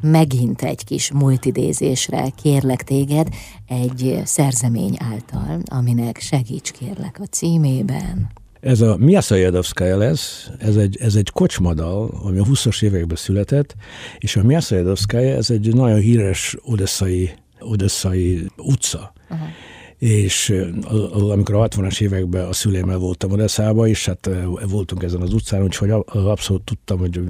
megint 0.00 0.62
egy 0.62 0.84
kis 0.84 1.12
multidézésre 1.12 2.28
kérlek 2.42 2.82
téged 2.82 3.28
egy 3.68 4.20
szerzemény 4.24 4.96
által, 4.98 5.62
aminek 5.64 6.18
segíts 6.18 6.70
kérlek 6.70 7.18
a 7.20 7.24
címében. 7.24 8.30
Ez 8.60 8.80
a 8.80 8.96
Miasa 8.96 9.34
Jadovskaya 9.34 9.96
lesz, 9.96 10.50
ez 10.58 10.76
egy, 10.76 10.96
ez 11.00 11.14
egy 11.14 11.30
kocsmadal, 11.30 12.20
ami 12.22 12.38
a 12.38 12.44
20-as 12.44 12.82
években 12.82 13.16
született, 13.16 13.74
és 14.18 14.36
a 14.36 14.42
Miasa 14.42 14.76
Jadovskaya, 14.76 15.36
ez 15.36 15.50
egy 15.50 15.74
nagyon 15.74 15.98
híres 15.98 16.56
odesszai, 16.62 17.30
odesszai 17.60 18.46
utca. 18.56 19.12
Uh-huh 19.30 19.48
és 20.04 20.54
amikor 21.30 21.54
a 21.54 21.68
60-as 21.68 22.00
években 22.00 22.46
a 22.46 22.52
szülémmel 22.52 22.98
voltam 22.98 23.30
Odeszába, 23.30 23.86
és 23.88 24.06
hát 24.06 24.30
voltunk 24.66 25.02
ezen 25.02 25.20
az 25.20 25.32
utcán, 25.32 25.62
úgyhogy 25.62 25.90
abszolút 26.06 26.62
tudtam, 26.62 26.98
hogy 26.98 27.20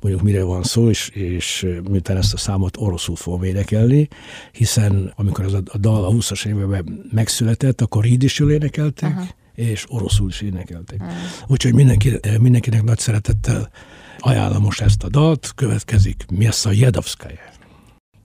mondjuk 0.00 0.22
mire 0.22 0.42
van 0.42 0.62
szó, 0.62 0.88
és, 0.88 1.08
és 1.08 1.66
miután 1.90 2.16
ezt 2.16 2.34
a 2.34 2.36
számot 2.36 2.76
oroszul 2.76 3.16
fogom 3.16 3.42
énekelni, 3.42 4.08
hiszen 4.52 5.12
amikor 5.16 5.44
az 5.44 5.54
a 5.54 5.78
dal 5.78 6.04
a 6.04 6.10
20-as 6.10 6.46
években 6.46 7.08
megszületett, 7.12 7.80
akkor 7.80 8.06
jól 8.36 8.50
énekelték, 8.50 9.08
Aha. 9.08 9.26
és 9.54 9.84
oroszul 9.88 10.28
is 10.28 10.40
énekelték. 10.40 11.00
Aha. 11.00 11.12
Úgyhogy 11.46 11.74
mindenki, 11.74 12.18
mindenkinek 12.38 12.82
nagy 12.82 12.98
szeretettel 12.98 13.70
ajánlom 14.18 14.62
most 14.62 14.80
ezt 14.80 15.02
a 15.02 15.08
dalt, 15.08 15.52
következik 15.54 16.24
Miassa 16.30 16.72
Jedovskaya. 16.72 17.58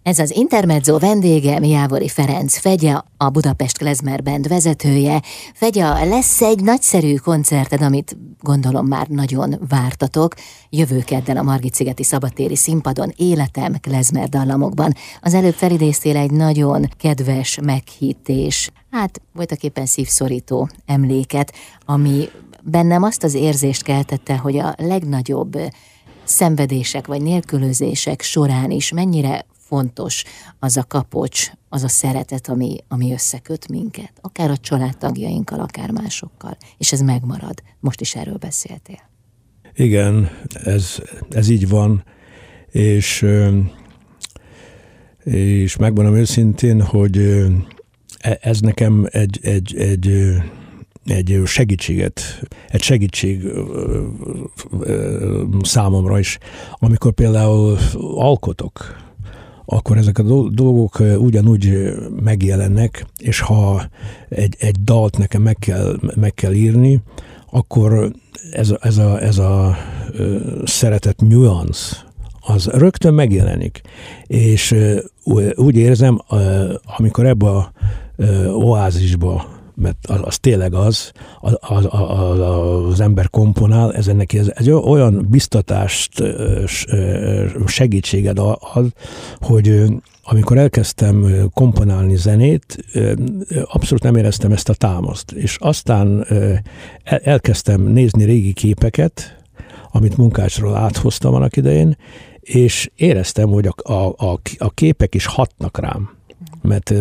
Ez 0.05 0.19
az 0.19 0.35
Intermezzo 0.35 0.97
vendége 0.97 1.59
Miávori 1.59 2.07
Ferenc 2.07 2.57
Fegya, 2.57 3.05
a 3.17 3.29
Budapest 3.29 3.77
Klezmer 3.77 4.23
Band 4.23 4.47
vezetője. 4.47 5.21
Fegya, 5.53 6.05
lesz 6.05 6.41
egy 6.41 6.63
nagyszerű 6.63 7.15
koncerted, 7.15 7.81
amit 7.81 8.17
gondolom 8.41 8.85
már 8.87 9.07
nagyon 9.07 9.55
vártatok. 9.69 10.33
Jövő 10.69 10.99
kedden 10.99 11.37
a 11.37 11.43
Margit-szigeti 11.43 12.03
szabadtéri 12.03 12.55
színpadon 12.55 13.13
Életem 13.15 13.73
Klezmer 13.81 14.29
dallamokban. 14.29 14.93
Az 15.21 15.33
előbb 15.33 15.53
felidéztél 15.53 16.17
egy 16.17 16.31
nagyon 16.31 16.89
kedves 16.97 17.59
meghités, 17.63 18.71
hát 18.91 19.21
voltak 19.33 19.63
éppen 19.63 19.85
szívszorító 19.85 20.69
emléket, 20.85 21.53
ami 21.85 22.29
bennem 22.63 23.03
azt 23.03 23.23
az 23.23 23.33
érzést 23.33 23.83
keltette, 23.83 24.37
hogy 24.37 24.57
a 24.57 24.75
legnagyobb 24.77 25.57
szenvedések 26.23 27.07
vagy 27.07 27.21
nélkülözések 27.21 28.21
során 28.21 28.71
is 28.71 28.91
mennyire 28.91 29.45
fontos 29.67 30.23
az 30.59 30.77
a 30.77 30.83
kapocs, 30.83 31.51
az 31.69 31.83
a 31.83 31.87
szeretet, 31.87 32.47
ami, 32.47 32.77
ami 32.87 33.11
összeköt 33.11 33.67
minket, 33.67 34.11
akár 34.21 34.49
a 34.49 34.57
családtagjainkkal, 34.57 35.59
akár 35.59 35.91
másokkal, 35.91 36.57
és 36.77 36.91
ez 36.91 37.01
megmarad. 37.01 37.63
Most 37.79 38.01
is 38.01 38.15
erről 38.15 38.37
beszéltél. 38.37 38.99
Igen, 39.75 40.29
ez, 40.53 40.97
ez 41.29 41.49
így 41.49 41.69
van, 41.69 42.03
és, 42.71 43.25
és 45.23 45.75
megmondom 45.75 46.15
őszintén, 46.15 46.81
hogy 46.81 47.17
e, 48.19 48.37
ez 48.41 48.59
nekem 48.59 49.07
egy, 49.11 49.39
egy, 49.41 49.75
egy 49.75 50.35
egy 51.05 51.41
segítséget, 51.45 52.21
egy 52.67 52.81
segítség 52.81 53.47
számomra 55.61 56.19
is, 56.19 56.37
amikor 56.71 57.13
például 57.13 57.77
alkotok, 58.15 59.04
akkor 59.65 59.97
ezek 59.97 60.17
a 60.17 60.23
dolgok 60.49 60.99
ugyanúgy 61.17 61.93
megjelennek, 62.23 63.05
és 63.17 63.39
ha 63.39 63.83
egy, 64.29 64.55
egy 64.59 64.75
dalt 64.83 65.17
nekem 65.17 65.41
meg 65.41 65.55
kell, 65.59 65.99
meg 66.15 66.33
kell 66.33 66.53
írni, 66.53 67.01
akkor 67.51 68.11
ez 68.51 68.73
ez 68.81 68.97
a, 68.97 69.21
ez 69.21 69.37
a 69.37 69.75
szeretet 70.63 71.21
nyuansz, 71.21 72.03
az 72.47 72.65
rögtön 72.65 73.13
megjelenik. 73.13 73.81
És 74.27 74.75
úgy 75.55 75.75
érzem, 75.75 76.21
amikor 76.97 77.25
ebbe 77.25 77.49
a 77.49 77.71
oázisba 78.53 79.54
mert 79.75 79.97
az, 80.07 80.19
az 80.21 80.39
tényleg 80.39 80.73
az, 80.73 81.11
az, 81.41 81.57
az, 81.89 82.39
az, 82.89 82.99
ember 82.99 83.29
komponál, 83.29 83.93
ez 83.93 84.05
neki 84.05 84.37
ez, 84.37 84.51
egy 84.55 84.71
olyan 84.71 85.27
biztatást, 85.29 86.23
segítséged 87.65 88.39
ad, 88.39 88.93
hogy 89.39 89.83
amikor 90.23 90.57
elkezdtem 90.57 91.49
komponálni 91.53 92.15
zenét, 92.15 92.85
abszolút 93.63 94.03
nem 94.03 94.15
éreztem 94.15 94.51
ezt 94.51 94.69
a 94.69 94.73
támaszt. 94.73 95.31
És 95.31 95.57
aztán 95.59 96.25
elkezdtem 97.03 97.81
nézni 97.81 98.23
régi 98.23 98.53
képeket, 98.53 99.43
amit 99.91 100.17
munkácsról 100.17 100.75
áthoztam 100.75 101.33
annak 101.33 101.57
idején, 101.57 101.97
és 102.39 102.89
éreztem, 102.95 103.49
hogy 103.49 103.67
a, 103.67 103.93
a, 103.93 104.39
a 104.57 104.69
képek 104.69 105.15
is 105.15 105.25
hatnak 105.25 105.79
rám 105.79 106.14
mert 106.65 106.93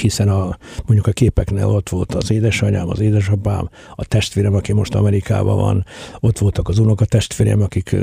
hiszen 0.00 0.28
a, 0.28 0.58
mondjuk 0.86 1.06
a 1.06 1.12
képeknél 1.12 1.66
ott 1.66 1.88
volt 1.88 2.14
az 2.14 2.30
édesanyám, 2.30 2.88
az 2.88 3.00
édesapám, 3.00 3.70
a 3.94 4.04
testvérem, 4.04 4.54
aki 4.54 4.72
most 4.72 4.94
Amerikában 4.94 5.56
van, 5.56 5.84
ott 6.20 6.38
voltak 6.38 6.68
az 6.68 6.78
unoka 6.78 7.04
testvérem, 7.04 7.62
akik 7.62 7.96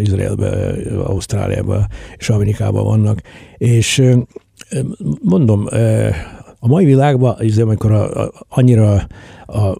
Izraelbe, 0.00 0.74
Ausztráliában 1.04 1.86
és 2.16 2.28
Amerikában 2.28 2.84
vannak, 2.84 3.20
és 3.56 4.02
mondom, 5.22 5.68
a 6.64 6.68
mai 6.68 6.84
világban, 6.84 7.36
amikor 7.60 7.92
a, 7.92 8.22
a, 8.22 8.32
annyira 8.48 9.06
a, 9.46 9.78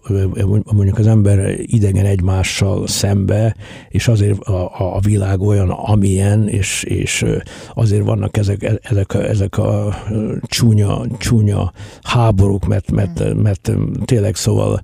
mondjuk 0.73 0.97
az 0.97 1.07
ember 1.07 1.55
idegen 1.57 2.05
egymással 2.05 2.87
szembe, 2.87 3.55
és 3.89 4.07
azért 4.07 4.39
a, 4.39 4.95
a 4.95 4.99
világ 4.99 5.41
olyan, 5.41 5.69
amilyen, 5.69 6.47
és, 6.47 6.83
és 6.83 7.25
azért 7.73 8.05
vannak 8.05 8.37
ezek, 8.37 8.79
ezek, 8.81 9.13
a, 9.13 9.29
ezek 9.29 9.57
a 9.57 9.95
csúnya, 10.41 11.01
csúnya 11.17 11.71
háborúk, 12.01 12.65
mert, 12.65 12.91
mert, 12.91 13.33
mert 13.35 13.71
tényleg 14.05 14.35
szóval 14.35 14.81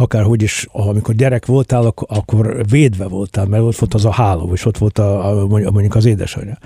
akárhogy 0.00 0.42
is, 0.42 0.66
amikor 0.72 1.14
gyerek 1.14 1.46
voltál, 1.46 1.94
akkor 1.96 2.64
védve 2.70 3.08
voltál, 3.08 3.46
mert 3.46 3.62
ott 3.62 3.76
volt 3.76 3.94
az 3.94 4.04
a 4.04 4.10
háló, 4.10 4.52
és 4.52 4.64
ott 4.64 4.78
volt 4.78 4.98
a, 4.98 5.28
a, 5.28 5.46
mondjuk 5.46 5.94
az 5.94 6.04
édesanyja. 6.04 6.58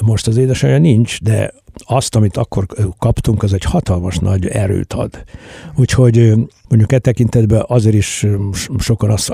Most 0.00 0.26
az 0.26 0.36
édesanyja 0.36 0.78
nincs, 0.78 1.22
de 1.22 1.52
azt, 1.74 2.16
amit 2.16 2.36
akkor 2.36 2.66
kaptunk, 2.98 3.42
az 3.42 3.52
egy 3.52 3.64
hatalmas 3.64 4.18
nagy 4.18 4.46
erőt 4.46 4.92
ad. 4.92 5.24
Úgyhogy 5.76 6.34
mondjuk 6.68 6.92
e 6.92 6.98
tekintetben 6.98 7.64
azért 7.66 7.94
is 7.94 8.26
sokan 8.78 9.10
azt, 9.10 9.32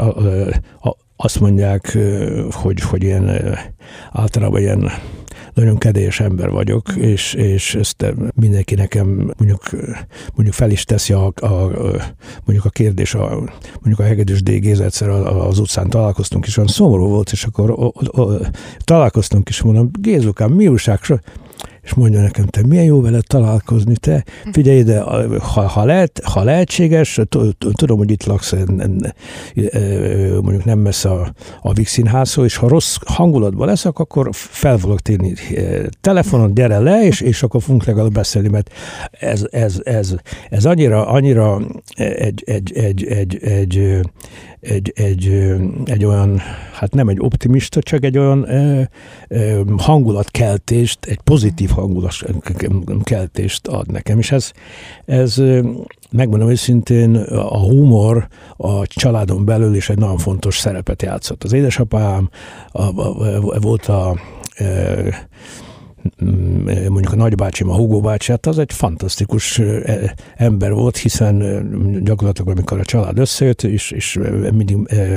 azt 1.16 1.40
mondják, 1.40 1.98
hogy, 2.50 2.80
hogy 2.80 3.02
ilyen 3.02 3.58
általában 4.12 4.60
ilyen 4.60 4.90
nagyon 5.58 5.78
kedélyes 5.78 6.20
ember 6.20 6.50
vagyok, 6.50 6.88
és, 6.96 7.34
és 7.34 7.74
ezt 7.74 8.14
mindenki 8.34 8.74
nekem 8.74 9.32
mondjuk, 9.36 9.62
mondjuk 10.34 10.54
fel 10.54 10.70
is 10.70 10.84
teszi 10.84 11.12
a, 11.12 11.26
a, 11.26 11.70
mondjuk 12.44 12.64
a 12.64 12.70
kérdés, 12.70 13.14
a, 13.14 13.28
mondjuk 13.72 13.98
a 13.98 14.02
Hegedűs 14.02 14.42
D. 14.42 14.50
Géza 14.50 14.84
egyszer 14.84 15.08
az 15.08 15.58
utcán 15.58 15.88
találkoztunk, 15.88 16.46
és 16.46 16.56
olyan 16.56 16.68
szomorú 16.68 17.08
volt, 17.08 17.30
és 17.30 17.44
akkor 17.44 17.70
o, 17.70 17.92
o, 18.20 18.32
találkoztunk, 18.84 19.48
és 19.48 19.62
mondom, 19.62 19.90
Gézukám, 20.00 20.52
mi 20.52 20.68
újság? 20.68 21.00
És 21.88 21.94
mondja 21.94 22.20
nekem, 22.20 22.46
te 22.46 22.66
milyen 22.66 22.84
jó 22.84 23.00
veled 23.00 23.26
találkozni, 23.26 23.96
te. 23.96 24.24
Figyelj 24.52 24.78
ide, 24.78 25.00
ha, 25.40 25.66
ha, 25.68 25.84
lehet, 25.84 26.20
ha 26.24 26.42
lehetséges, 26.42 27.20
tudom, 27.72 27.98
hogy 27.98 28.10
itt 28.10 28.24
laksz 28.24 28.52
mondjuk 30.42 30.64
nem 30.64 30.78
messze 30.78 31.10
a, 31.10 31.32
a 31.62 31.72
Vix 31.72 31.90
színházról, 31.90 32.44
és 32.44 32.56
ha 32.56 32.68
rossz 32.68 32.96
hangulatban 33.06 33.66
leszek, 33.66 33.98
akkor 33.98 34.28
fel 34.32 34.78
fogok 34.78 35.00
térni 35.00 35.34
telefonon, 36.00 36.54
gyere 36.54 36.78
le, 36.78 37.04
és, 37.04 37.20
és 37.20 37.42
akkor 37.42 37.62
fogunk 37.62 37.84
legalább 37.84 38.12
beszélni, 38.12 38.48
mert 38.48 38.70
ez, 39.10 39.46
ez, 39.50 39.80
ez, 39.84 40.14
ez 40.50 40.64
annyira, 40.64 41.06
annyira 41.06 41.60
egy, 41.96 42.42
egy, 42.46 42.72
egy, 42.72 43.04
egy, 43.04 43.38
egy, 43.42 44.00
egy, 44.60 44.92
egy, 44.96 45.46
egy 45.84 46.04
olyan, 46.04 46.38
hát 46.72 46.94
nem 46.94 47.08
egy 47.08 47.20
optimista, 47.20 47.82
csak 47.82 48.04
egy 48.04 48.18
olyan 48.18 48.50
ö, 48.50 48.82
ö, 49.28 49.62
hangulatkeltést, 49.76 51.04
egy 51.04 51.20
pozitív 51.20 51.70
hangulatkeltést 51.70 53.66
ad 53.66 53.90
nekem. 53.90 54.18
És 54.18 54.32
ez, 54.32 54.50
ez 55.04 55.42
megmondom 56.10 56.48
őszintén, 56.48 57.16
a 57.30 57.58
humor 57.58 58.28
a 58.56 58.86
családon 58.86 59.44
belül 59.44 59.74
is 59.74 59.88
egy 59.88 59.98
nagyon 59.98 60.18
fontos 60.18 60.58
szerepet 60.58 61.02
játszott. 61.02 61.44
Az 61.44 61.52
édesapám 61.52 62.30
a, 62.70 62.82
a, 62.82 63.52
a, 63.54 63.60
volt 63.60 63.86
a, 63.86 64.08
a 64.10 64.16
mondjuk 66.88 67.12
a 67.12 67.16
nagybácsim, 67.16 67.70
a 67.70 67.74
Hugo 67.74 68.00
bácsi, 68.00 68.30
hát 68.30 68.46
az 68.46 68.58
egy 68.58 68.72
fantasztikus 68.72 69.58
e, 69.58 70.14
ember 70.36 70.72
volt, 70.72 70.96
hiszen 70.96 71.38
gyakorlatilag 72.04 72.50
amikor 72.50 72.78
a 72.78 72.84
család 72.84 73.18
összejött, 73.18 73.62
és, 73.62 73.90
és 73.90 74.18
mindig 74.52 74.76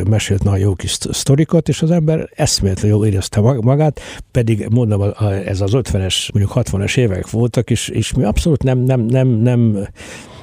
mesélt 0.10 0.44
nagyon 0.44 0.60
jó 0.60 0.76
kis 0.76 0.92
sztorikat, 0.92 1.70
és 1.70 1.82
az 1.82 1.92
ember 1.92 2.30
eszméletlen 2.36 2.92
jól 2.92 3.06
érezte 3.06 3.40
magát, 3.40 4.00
pedig 4.32 4.68
mondom, 4.70 5.14
ez 5.46 5.62
az 5.62 5.72
50-es, 5.74 6.34
mondjuk 6.34 6.66
60-es 6.68 6.98
évek 6.98 7.30
voltak, 7.30 7.70
és, 7.70 7.88
és 7.88 8.14
mi 8.14 8.24
abszolút 8.24 8.64
nem, 8.64 8.80
nem, 8.80 9.02
nem, 9.02 9.28
nem 9.28 9.88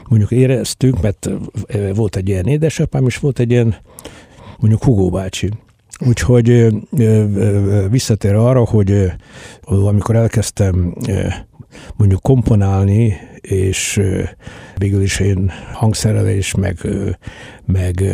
mondjuk 0.08 0.30
éreztünk, 0.30 1.02
mert 1.02 1.30
volt 1.94 2.16
egy 2.16 2.28
ilyen 2.28 2.46
édesapám, 2.46 3.06
és 3.06 3.18
volt 3.18 3.38
egy 3.38 3.50
ilyen 3.50 3.76
mondjuk 4.58 4.84
Hugo 4.84 5.10
bácsi. 5.10 5.50
Úgyhogy 6.06 6.66
visszatér 7.90 8.34
arra, 8.34 8.64
hogy 8.64 9.12
amikor 9.64 10.16
elkezdtem 10.16 10.94
mondjuk 11.96 12.22
komponálni, 12.22 13.16
és 13.40 14.02
végül 14.76 15.02
is 15.02 15.20
én 15.20 15.50
hangszerelés, 15.72 16.54
meg, 16.54 16.76
meg 17.66 18.04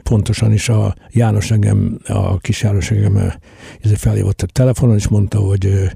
pontosan 0.08 0.52
is 0.52 0.68
a 0.68 0.94
János 1.10 1.50
engem, 1.50 1.98
a 2.06 2.38
kis 2.38 2.62
János 2.62 2.90
engem 2.90 3.32
felhívott 3.94 4.42
a 4.42 4.46
telefonon, 4.46 4.96
és 4.96 5.08
mondta, 5.08 5.38
hogy, 5.38 5.90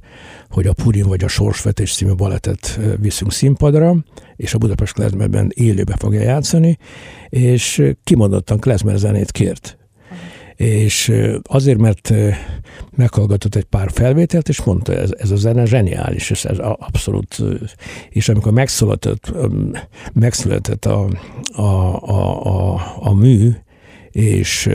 hogy 0.49 0.67
a 0.67 0.73
Purin 0.73 1.05
vagy 1.05 1.25
a 1.25 1.29
Sorsvetés 1.29 1.95
című 1.95 2.15
baletet 2.15 2.81
viszünk 3.01 3.33
színpadra, 3.33 3.97
és 4.37 4.55
a 4.55 4.59
Budapest 4.59 4.93
Klezmerben 4.93 5.51
élőbe 5.55 5.97
fogja 5.99 6.21
játszani, 6.21 6.79
és 7.29 7.83
kimondottan 8.05 8.59
Klezmer 8.59 8.97
zenét 8.97 9.31
kért. 9.31 9.79
És 10.57 11.13
azért, 11.43 11.79
mert 11.79 12.13
meghallgatott 12.97 13.55
egy 13.55 13.65
pár 13.65 13.91
felvételt, 13.93 14.49
és 14.49 14.63
mondta, 14.63 14.95
ez, 14.95 15.11
ez 15.19 15.31
a 15.31 15.37
zene 15.37 15.65
zseniális, 15.65 16.31
és 16.31 16.45
ez 16.45 16.59
abszolút, 16.59 17.43
és 18.09 18.29
amikor 18.29 18.53
megszületett, 18.53 19.33
megszületett 20.13 20.85
a, 20.85 21.09
a, 21.53 21.63
a, 21.63 22.47
a, 22.47 22.81
a 23.01 23.15
mű, 23.15 23.51
és 24.13 24.69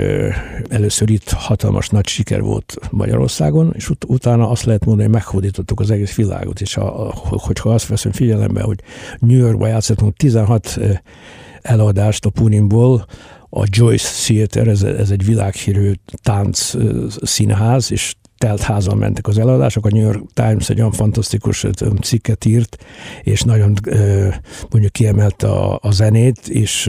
először 0.69 1.09
itt 1.09 1.29
hatalmas 1.29 1.89
nagy 1.89 2.07
siker 2.07 2.41
volt 2.41 2.77
Magyarországon, 2.91 3.73
és 3.75 3.89
ut- 3.89 4.05
utána 4.07 4.49
azt 4.49 4.63
lehet 4.63 4.85
mondani, 4.85 5.07
hogy 5.07 5.17
meghódítottuk 5.17 5.79
az 5.79 5.91
egész 5.91 6.15
világot, 6.15 6.61
és 6.61 6.77
a, 6.77 7.07
a, 7.07 7.13
hogyha 7.21 7.69
azt 7.69 7.87
veszem 7.87 8.11
figyelembe, 8.11 8.61
hogy 8.61 8.79
New 9.19 9.37
Yorkba 9.37 9.67
játszottunk 9.67 10.15
16 10.15 10.79
eladást 11.61 12.25
a 12.25 12.29
Puninból, 12.29 13.05
a 13.49 13.63
Joyce 13.69 14.09
Theater, 14.25 14.67
ez, 14.67 14.83
ez 14.83 15.09
egy 15.09 15.25
világhírű 15.25 15.91
tánc 16.23 16.73
színház, 17.21 17.91
és 17.91 18.15
telt 18.37 18.61
házan 18.61 18.97
mentek 18.97 19.27
az 19.27 19.37
eladások. 19.37 19.85
A 19.85 19.89
New 19.89 20.03
York 20.03 20.33
Times 20.33 20.69
egy 20.69 20.79
olyan 20.79 20.91
fantasztikus 20.91 21.65
cikket 22.01 22.45
írt, 22.45 22.85
és 23.23 23.41
nagyon 23.41 23.73
mondjuk 24.69 24.91
kiemelte 24.91 25.47
a, 25.47 25.79
a 25.81 25.91
zenét, 25.91 26.47
és 26.47 26.87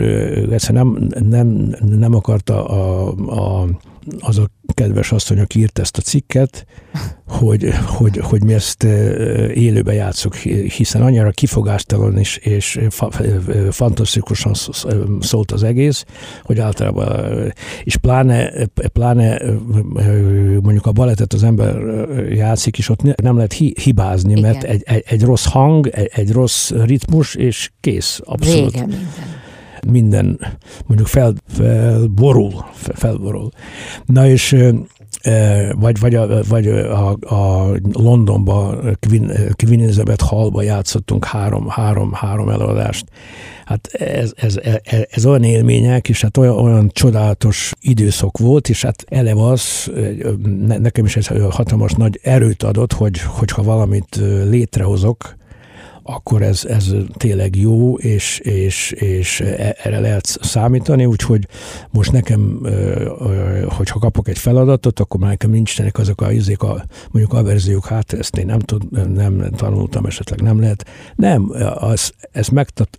egyszerűen 0.51 0.87
nem, 0.87 1.09
nem, 1.29 1.77
nem 1.81 2.15
akarta 2.15 2.65
a, 2.65 3.09
a 3.17 3.69
az 4.19 4.43
kedves 4.77 5.13
asszony, 5.13 5.39
aki 5.39 5.59
írt 5.59 5.79
ezt 5.79 5.97
a 5.97 6.01
cikket, 6.01 6.67
hogy, 7.27 7.69
hogy, 7.87 8.17
hogy 8.17 8.45
mi 8.45 8.53
ezt 8.53 8.83
élőbe 9.55 9.93
játszuk, 9.93 10.35
hiszen 10.37 11.03
annyira 11.03 11.31
kifogástalan 11.31 12.19
is, 12.19 12.37
és 12.37 12.81
fantasztikusan 13.71 14.53
szólt 15.21 15.53
az 15.53 15.63
egész, 15.63 16.05
hogy 16.43 16.59
általában, 16.59 17.53
és 17.85 17.97
pláne, 17.97 18.67
pláne 18.93 19.39
mondjuk 20.63 20.87
a 20.87 20.93
baletet 20.93 21.33
az 21.33 21.43
ember 21.43 21.77
játszik, 22.31 22.79
és 22.79 22.89
ott 22.89 23.21
nem 23.23 23.37
lehet 23.37 23.53
hibázni, 23.53 24.41
mert 24.41 24.63
egy, 24.63 24.83
egy, 24.85 25.05
egy 25.07 25.23
rossz 25.23 25.47
hang, 25.47 25.87
egy, 25.87 26.11
egy 26.15 26.33
rossz 26.33 26.71
ritmus, 26.71 27.35
és 27.35 27.71
kész, 27.81 28.21
abszolút. 28.25 28.73
Vége 28.73 28.87
minden 28.87 29.45
minden 29.89 30.39
mondjuk 30.87 31.09
fel, 31.09 31.35
felborul, 31.49 32.65
felborul. 32.73 33.51
Na 34.05 34.27
és 34.27 34.57
vagy, 35.73 35.99
vagy, 35.99 36.15
a, 36.15 36.43
vagy 36.49 36.69
a, 36.69 37.11
a 37.11 37.73
Londonba, 37.93 38.79
Queen, 39.01 39.55
Queen 39.65 39.81
Elizabeth 39.81 40.25
Hallba 40.25 40.63
játszottunk 40.63 41.25
három, 41.25 41.69
három, 41.69 42.13
három 42.13 42.49
előadást. 42.49 43.05
Hát 43.65 43.87
ez, 43.93 44.33
ez, 44.37 44.57
ez, 44.57 45.01
ez 45.11 45.27
olyan 45.27 45.43
élmények, 45.43 46.09
és 46.09 46.23
hát 46.23 46.37
olyan, 46.37 46.59
olyan 46.59 46.91
csodálatos 46.93 47.73
időszak 47.81 48.39
volt, 48.39 48.69
és 48.69 48.83
hát 48.83 49.05
eleve 49.09 49.43
az, 49.43 49.91
nekem 50.67 51.05
is 51.05 51.17
ez 51.17 51.27
hatalmas 51.51 51.93
nagy 51.93 52.21
erőt 52.23 52.63
adott, 52.63 52.93
hogy, 52.93 53.21
hogyha 53.21 53.63
valamit 53.63 54.21
létrehozok, 54.49 55.37
akkor 56.07 56.43
ez, 56.43 56.65
ez 56.65 56.95
tényleg 57.17 57.57
jó, 57.57 57.97
és, 57.97 58.39
és, 58.39 58.91
és 58.91 59.41
e, 59.41 59.77
erre 59.83 60.01
lehet 60.01 60.27
számítani, 60.27 61.07
úgyhogy 61.07 61.47
most 61.91 62.13
nekem, 62.13 62.67
hogyha 63.69 63.99
kapok 63.99 64.29
egy 64.29 64.39
feladatot, 64.39 65.01
akkor 65.01 65.21
már 65.21 65.31
nekem 65.31 65.51
nincsenek 65.51 65.99
azok 65.99 66.21
a 66.21 66.33
izék, 66.33 66.63
a, 66.63 66.85
mondjuk 67.11 67.39
a 67.39 67.43
verziók, 67.43 67.87
hát 67.87 68.13
ezt 68.13 68.37
én 68.37 68.47
nem, 68.47 68.59
tud, 68.59 69.13
nem 69.15 69.51
tanultam, 69.57 70.07
esetleg 70.07 70.41
nem 70.41 70.61
lehet. 70.61 70.85
Nem, 71.15 71.53
az, 71.75 72.13
ezt 72.33 72.51
megtat, 72.51 72.97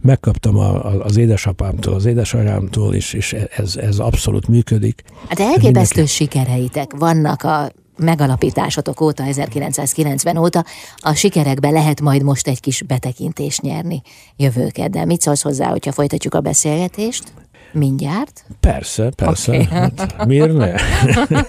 megkaptam 0.00 0.58
az 1.02 1.16
édesapámtól, 1.16 1.94
az 1.94 2.04
édesanyámtól, 2.04 2.94
és, 2.94 3.12
és 3.12 3.32
ez, 3.32 3.76
ez 3.76 3.98
abszolút 3.98 4.48
működik. 4.48 5.02
Hát 5.28 5.40
elképesztő 5.40 6.06
sikereitek 6.06 6.92
vannak 6.98 7.42
a 7.42 7.70
megalapításotok 8.00 9.00
óta, 9.00 9.22
1990 9.22 10.36
óta, 10.36 10.64
a 10.96 11.14
sikerekbe 11.14 11.70
lehet 11.70 12.00
majd 12.00 12.22
most 12.22 12.48
egy 12.48 12.60
kis 12.60 12.82
betekintést 12.82 13.62
nyerni 13.62 14.02
jövőkeddel. 14.36 15.06
Mit 15.06 15.20
szólsz 15.20 15.42
hozzá, 15.42 15.68
hogyha 15.68 15.92
folytatjuk 15.92 16.34
a 16.34 16.40
beszélgetést? 16.40 17.32
Mindjárt? 17.72 18.44
Persze, 18.60 19.10
persze. 19.16 19.52
Okay. 19.52 19.64
Hát, 19.64 20.26
miért 20.26 20.52
ne? 20.52 20.74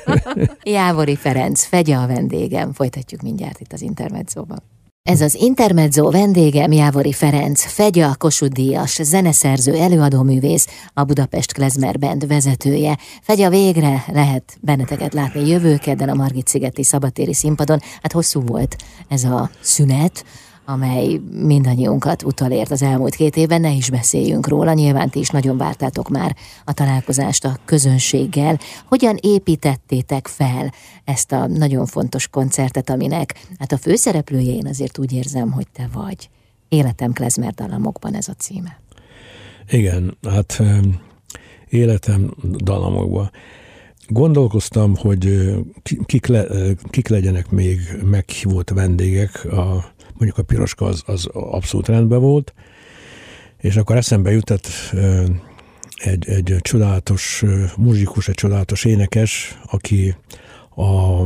Jávori 0.64 1.16
Ferenc, 1.16 1.66
fegye 1.66 1.96
a 1.96 2.08
vendégem. 2.08 2.74
Folytatjuk 2.74 3.22
mindjárt 3.22 3.60
itt 3.60 3.74
az 3.74 3.82
Intermedzóban. 3.82 4.71
Ez 5.04 5.22
az 5.22 5.36
Intermezzo 5.36 6.12
vendégem 6.12 6.72
Jávori 6.72 7.14
Ferenc, 7.14 7.66
Fegya 7.66 8.16
Kossuth 8.16 8.54
Díjas, 8.54 9.00
zeneszerző, 9.02 9.76
előadóművész, 9.76 10.68
a 10.94 11.04
Budapest 11.04 11.54
Klezmer 11.54 12.00
Band 12.00 12.28
vezetője. 12.28 12.98
Fegya 13.22 13.50
végre 13.50 14.06
lehet 14.08 14.58
benneteket 14.60 15.14
látni 15.14 15.48
jövő 15.48 15.78
kedden 15.78 16.10
a 16.10 16.14
Margit-szigeti 16.14 16.84
szabadtéri 16.84 17.34
színpadon. 17.34 17.80
Hát 18.02 18.12
hosszú 18.12 18.42
volt 18.42 18.76
ez 19.08 19.24
a 19.24 19.50
szünet, 19.62 20.26
amely 20.66 21.20
mindannyiunkat 21.32 22.24
utalért 22.24 22.72
az 22.72 22.82
elmúlt 22.82 23.16
két 23.16 23.36
évben, 23.36 23.62
ne 23.62 23.72
is 23.72 23.90
beszéljünk 23.90 24.48
róla, 24.48 24.74
nyilván 24.74 25.10
ti 25.10 25.20
is 25.20 25.30
nagyon 25.30 25.58
vártátok 25.58 26.10
már 26.10 26.36
a 26.66 26.74
találkozást 26.74 27.46
a 27.46 27.58
közönséggel. 27.66 28.60
Hogyan 28.86 29.18
építettétek 29.22 30.28
fel 30.28 30.74
ezt 31.04 31.32
a 31.32 31.48
nagyon 31.48 31.86
fontos 31.86 32.28
koncertet, 32.28 32.90
aminek 32.90 33.48
hát 33.60 33.72
a 33.72 33.78
főszereplője 33.78 34.54
én 34.54 34.68
azért 34.68 34.98
úgy 34.98 35.14
érzem, 35.14 35.52
hogy 35.52 35.68
te 35.74 35.90
vagy. 35.94 36.30
Életem 36.70 37.14
klezmer 37.14 37.54
dallamokban 37.54 38.16
ez 38.16 38.28
a 38.28 38.34
címe. 38.34 38.80
Igen, 39.70 40.18
hát 40.30 40.62
életem 41.70 42.34
dallamokban. 42.44 43.32
Gondolkoztam, 44.08 44.96
hogy 44.96 45.54
kik, 46.06 46.26
le, 46.26 46.46
kik 46.90 47.08
legyenek 47.08 47.50
még 47.50 47.80
meghívott 48.04 48.70
vendégek 48.70 49.46
a 49.46 49.91
mondjuk 50.22 50.38
a 50.38 50.54
piroska 50.54 50.86
az, 50.86 51.04
az 51.06 51.28
abszolút 51.34 51.88
rendben 51.88 52.20
volt, 52.20 52.54
és 53.58 53.78
akkor 53.78 53.96
eszembe 53.96 54.32
jutott 54.32 54.68
egy, 55.96 56.30
egy 56.30 56.56
csodálatos 56.62 57.44
muzsikus, 57.78 58.28
egy 58.28 58.36
csodálatos 58.36 58.86
énekes, 58.86 59.60
aki 59.66 60.16
a 60.76 61.22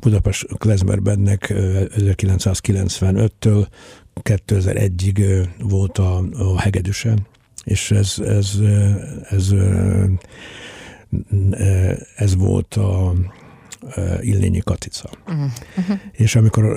Budapest 0.00 0.46
Klezmerbennek 0.58 1.52
1995-től 1.54 3.66
2001-ig 4.22 5.48
volt 5.58 5.98
a, 5.98 6.24
a 6.32 6.60
hegedűse, 6.60 7.14
és 7.64 7.90
ez, 7.90 8.18
ez, 8.18 8.58
ez, 9.30 9.30
ez, 9.30 9.54
ez 12.16 12.36
volt 12.36 12.74
a 12.74 13.14
Illényi 14.20 14.58
Katica. 14.58 15.10
Uh-huh. 15.26 15.50
És 16.12 16.36
amikor 16.36 16.76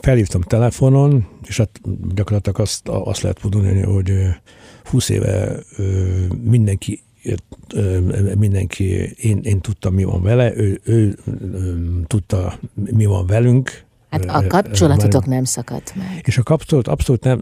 felhívtam 0.00 0.40
telefonon, 0.40 1.26
és 1.46 1.56
hát 1.56 1.80
gyakorlatilag 2.14 2.60
azt, 2.60 2.88
azt 2.88 3.22
lehet 3.22 3.42
mondani, 3.42 3.80
hogy 3.80 4.12
20 4.84 5.08
éve 5.08 5.58
mindenki 6.42 7.02
mindenki, 8.38 8.84
én, 9.16 9.40
én 9.42 9.60
tudtam, 9.60 9.94
mi 9.94 10.04
van 10.04 10.22
vele, 10.22 10.56
ő, 10.56 10.80
ő, 10.84 11.18
ő 11.24 12.02
tudta, 12.06 12.58
mi 12.74 13.04
van 13.04 13.26
velünk, 13.26 13.84
Hát 14.10 14.24
a 14.24 14.46
kapcsolatotok 14.46 15.26
nem 15.26 15.44
szakadt 15.44 15.92
meg. 15.96 16.22
És 16.26 16.38
a 16.38 16.42
kapcsolat 16.42 16.88
abszolút 16.88 17.24
nem, 17.24 17.38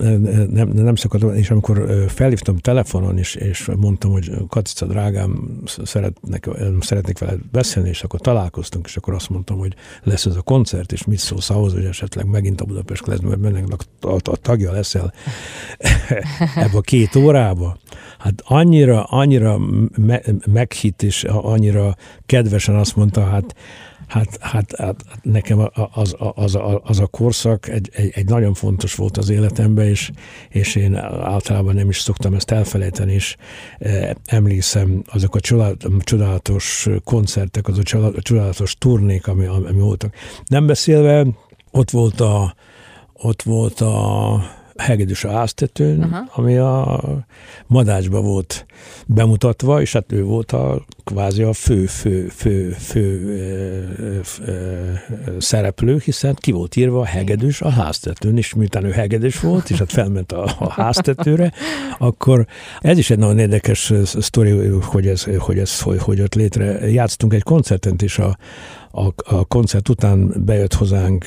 nem, 0.51 0.69
nem 0.69 0.95
szakadt 0.95 1.25
meg, 1.25 1.37
és 1.37 1.51
amikor 1.51 2.05
felhívtam 2.09 2.57
telefonon, 2.57 3.19
és, 3.19 3.35
és 3.35 3.71
mondtam, 3.77 4.11
hogy 4.11 4.31
Katica 4.49 4.87
drágám, 4.87 5.63
szeretnek, 5.85 6.49
szeretnék 6.81 7.19
veled 7.19 7.39
beszélni, 7.53 7.89
és 7.89 8.03
akkor 8.03 8.21
találkoztunk, 8.21 8.87
és 8.87 8.97
akkor 8.97 9.15
azt 9.15 9.29
mondtam, 9.29 9.59
hogy 9.59 9.75
lesz 10.03 10.27
ez 10.27 10.37
a 10.37 10.43
koncert, 10.43 10.93
és 10.93 11.05
mit 11.05 11.19
szólsz 11.19 11.51
ahhoz, 11.51 11.73
hogy 11.73 11.85
esetleg 11.85 12.27
megint 12.27 12.61
a 12.61 12.65
Budapest 12.65 13.03
Klezmerbennek 13.03 13.65
a, 14.01 14.09
a, 14.09 14.15
a 14.15 14.37
tagja 14.37 14.73
leszel 14.73 15.13
ebbe 16.65 16.77
a 16.77 16.81
két 16.81 17.17
órába. 17.17 17.79
Hát 18.19 18.43
annyira, 18.45 19.05
annyira 19.05 19.59
me, 19.97 20.21
meghitt, 20.53 21.03
és 21.03 21.25
annyira 21.25 21.97
kedvesen 22.27 22.75
azt 22.75 22.97
mondta, 22.97 23.25
hát 23.25 23.55
Hát, 24.09 24.39
hát, 24.41 24.77
hát 24.77 25.05
nekem 25.23 25.59
az, 25.59 26.17
az, 26.17 26.17
az, 26.35 26.59
az 26.83 27.01
a 27.01 27.07
korszak 27.07 27.69
egy, 27.69 27.91
egy, 27.93 28.11
egy 28.15 28.29
nagyon 28.29 28.55
fontos 28.55 28.95
volt 28.95 29.17
az 29.17 29.29
életemben, 29.29 29.87
és, 29.87 30.11
és 30.49 30.75
én 30.75 30.95
általában 31.23 31.75
nem 31.75 31.89
is 31.89 31.99
szoktam 31.99 32.35
ezt 32.35 32.51
elfelejteni, 32.51 33.13
és 33.13 33.37
emlékszem 34.25 35.03
azok 35.07 35.35
a 35.35 35.41
csodálatos 36.05 36.89
koncertek, 37.05 37.69
azok 37.69 38.15
a 38.17 38.23
csodálatos 38.23 38.77
turnék, 38.79 39.27
ami, 39.27 39.47
ami 39.47 39.81
voltak. 39.81 40.15
Nem 40.47 40.67
beszélve, 40.67 41.27
ott 41.71 41.91
volt 41.91 42.21
a, 42.21 42.55
ott 43.13 43.43
volt 43.43 43.81
a 43.81 44.58
hegedűs 44.79 45.25
a 45.25 45.31
háztetőn, 45.31 45.99
uh-huh. 45.99 46.39
ami 46.39 46.57
a 46.57 47.01
madácsba 47.67 48.21
volt 48.21 48.67
bemutatva, 49.07 49.81
és 49.81 49.93
hát 49.93 50.13
ő 50.13 50.25
volt 50.25 50.53
a 50.53 50.85
kvázi 51.05 51.43
a 51.43 51.53
fő, 51.53 51.87
fő, 51.87 52.29
fő, 52.29 52.71
fő 52.71 53.27
ö, 53.99 54.19
ö, 54.45 54.53
ö, 54.53 54.93
szereplő, 55.39 56.01
hiszen 56.05 56.35
ki 56.35 56.53
volt 56.53 56.77
írva 56.77 57.01
a 57.01 57.05
hegedűs 57.05 57.61
a 57.61 57.69
háztetőn, 57.69 58.37
és 58.37 58.55
miután 58.55 58.85
ő 58.85 58.91
hegedűs 58.91 59.41
volt, 59.41 59.71
és 59.71 59.79
hát 59.79 59.93
felment 59.93 60.33
a, 60.33 60.57
a 60.59 60.71
háztetőre, 60.71 61.53
akkor 61.99 62.47
ez 62.81 62.99
is 62.99 63.11
egy 63.11 63.19
nagyon 63.19 63.39
érdekes 63.39 63.93
sztori, 64.05 64.51
hogy 64.83 65.07
ez, 65.07 65.27
hogy 65.39 65.59
ez 65.59 65.81
hogy, 65.81 65.99
hogy 65.99 66.21
ott 66.21 66.35
létre. 66.35 66.91
Játsztunk 66.91 67.35
egy 67.35 67.43
koncerten, 67.43 67.97
és 67.99 68.19
a, 68.19 68.37
a, 68.91 69.07
a 69.17 69.45
koncert 69.45 69.89
után 69.89 70.35
bejött 70.37 70.75
hozzánk 70.75 71.25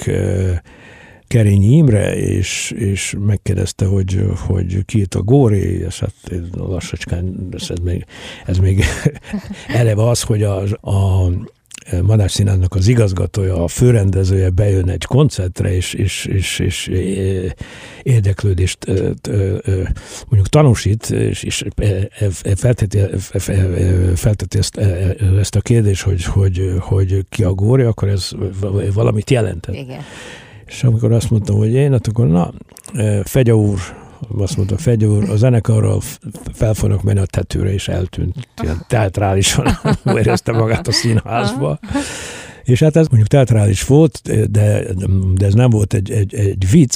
Kerényi 1.32 1.76
Imre, 1.76 2.16
és, 2.16 2.74
és 2.78 3.16
megkérdezte, 3.26 3.86
hogy, 3.86 4.26
hogy 4.48 4.86
ki 4.86 5.00
itt 5.00 5.16
a 5.16 5.22
Góri, 5.22 5.80
és 5.80 6.00
hát 6.00 6.14
lassacskán, 6.54 7.48
ez, 7.52 7.78
még, 7.84 8.06
ez 8.46 8.58
még 8.58 8.84
eleve 9.68 10.10
az, 10.10 10.22
hogy 10.22 10.44
a, 10.44 10.62
a 10.82 11.30
Madás 12.02 12.32
Színháznak 12.32 12.76
az 12.76 12.88
igazgatója, 12.88 13.64
a 13.64 13.68
főrendezője 13.68 14.50
bejön 14.50 14.90
egy 14.90 15.06
koncertre, 15.06 15.76
és, 15.76 15.94
és, 15.94 16.26
és, 16.26 16.60
és 16.60 16.92
érdeklődést 18.04 18.86
mondjuk 20.28 20.48
tanúsít, 20.50 21.10
és, 21.10 21.44
és 21.44 21.64
felteti, 22.56 23.00
felteti 24.16 24.58
ezt, 24.58 24.78
ezt 25.40 25.56
a 25.56 25.62
kérdést, 25.62 26.02
hogy, 26.02 26.24
hogy, 26.24 26.74
hogy 26.80 27.26
ki 27.30 27.44
a 27.44 27.54
góri, 27.54 27.84
akkor 27.84 28.08
ez 28.08 28.32
valamit 28.94 29.30
jelentett. 29.30 29.76
Igen. 29.76 30.02
És 30.72 30.84
amikor 30.84 31.12
azt 31.12 31.30
mondtam, 31.30 31.58
hogy 31.58 31.74
én, 31.74 31.92
hát 31.92 32.08
akkor 32.08 32.28
na, 32.28 32.54
Fegya 33.24 33.56
úr, 33.56 33.80
azt 34.38 34.58
mondta, 34.58 34.78
Fegya 34.78 35.08
úr, 35.08 35.30
a 35.30 35.36
zenekarral 35.36 36.02
fel 36.54 36.74
fognak 36.74 37.04
menni 37.04 37.20
a 37.20 37.26
tetőre, 37.26 37.74
és 37.74 37.88
eltűnt. 37.88 38.36
Ilyen 38.64 38.86
teatrálisan 38.88 39.68
érezte 40.18 40.52
magát 40.52 40.88
a 40.88 40.92
színházba. 40.92 41.80
És 42.64 42.80
hát 42.80 42.96
ez 42.96 43.08
mondjuk 43.08 43.28
teatrális 43.28 43.84
volt, 43.84 44.22
de, 44.52 44.84
de 45.34 45.46
ez 45.46 45.54
nem 45.54 45.70
volt 45.70 45.94
egy, 45.94 46.12
egy, 46.12 46.34
egy 46.34 46.70
vicc, 46.70 46.96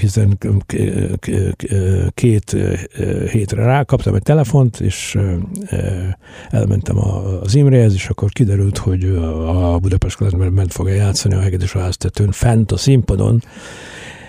hiszen 0.00 0.38
két 2.14 2.56
hétre 3.30 3.64
rá 3.64 3.82
kaptam 3.82 4.14
egy 4.14 4.22
telefont, 4.22 4.80
és 4.80 5.18
elmentem 6.50 6.98
az 7.42 7.54
Imréhez, 7.54 7.94
és 7.94 8.08
akkor 8.08 8.30
kiderült, 8.30 8.78
hogy 8.78 9.04
a 9.46 9.78
Budapest 9.78 10.16
Klezmerben 10.16 10.52
ment 10.52 10.72
fogja 10.72 10.94
játszani 10.94 11.34
a 11.34 11.40
hegedűs 11.40 11.72
háztetőn, 11.72 12.30
fent 12.30 12.72
a 12.72 12.76
színpadon, 12.76 13.42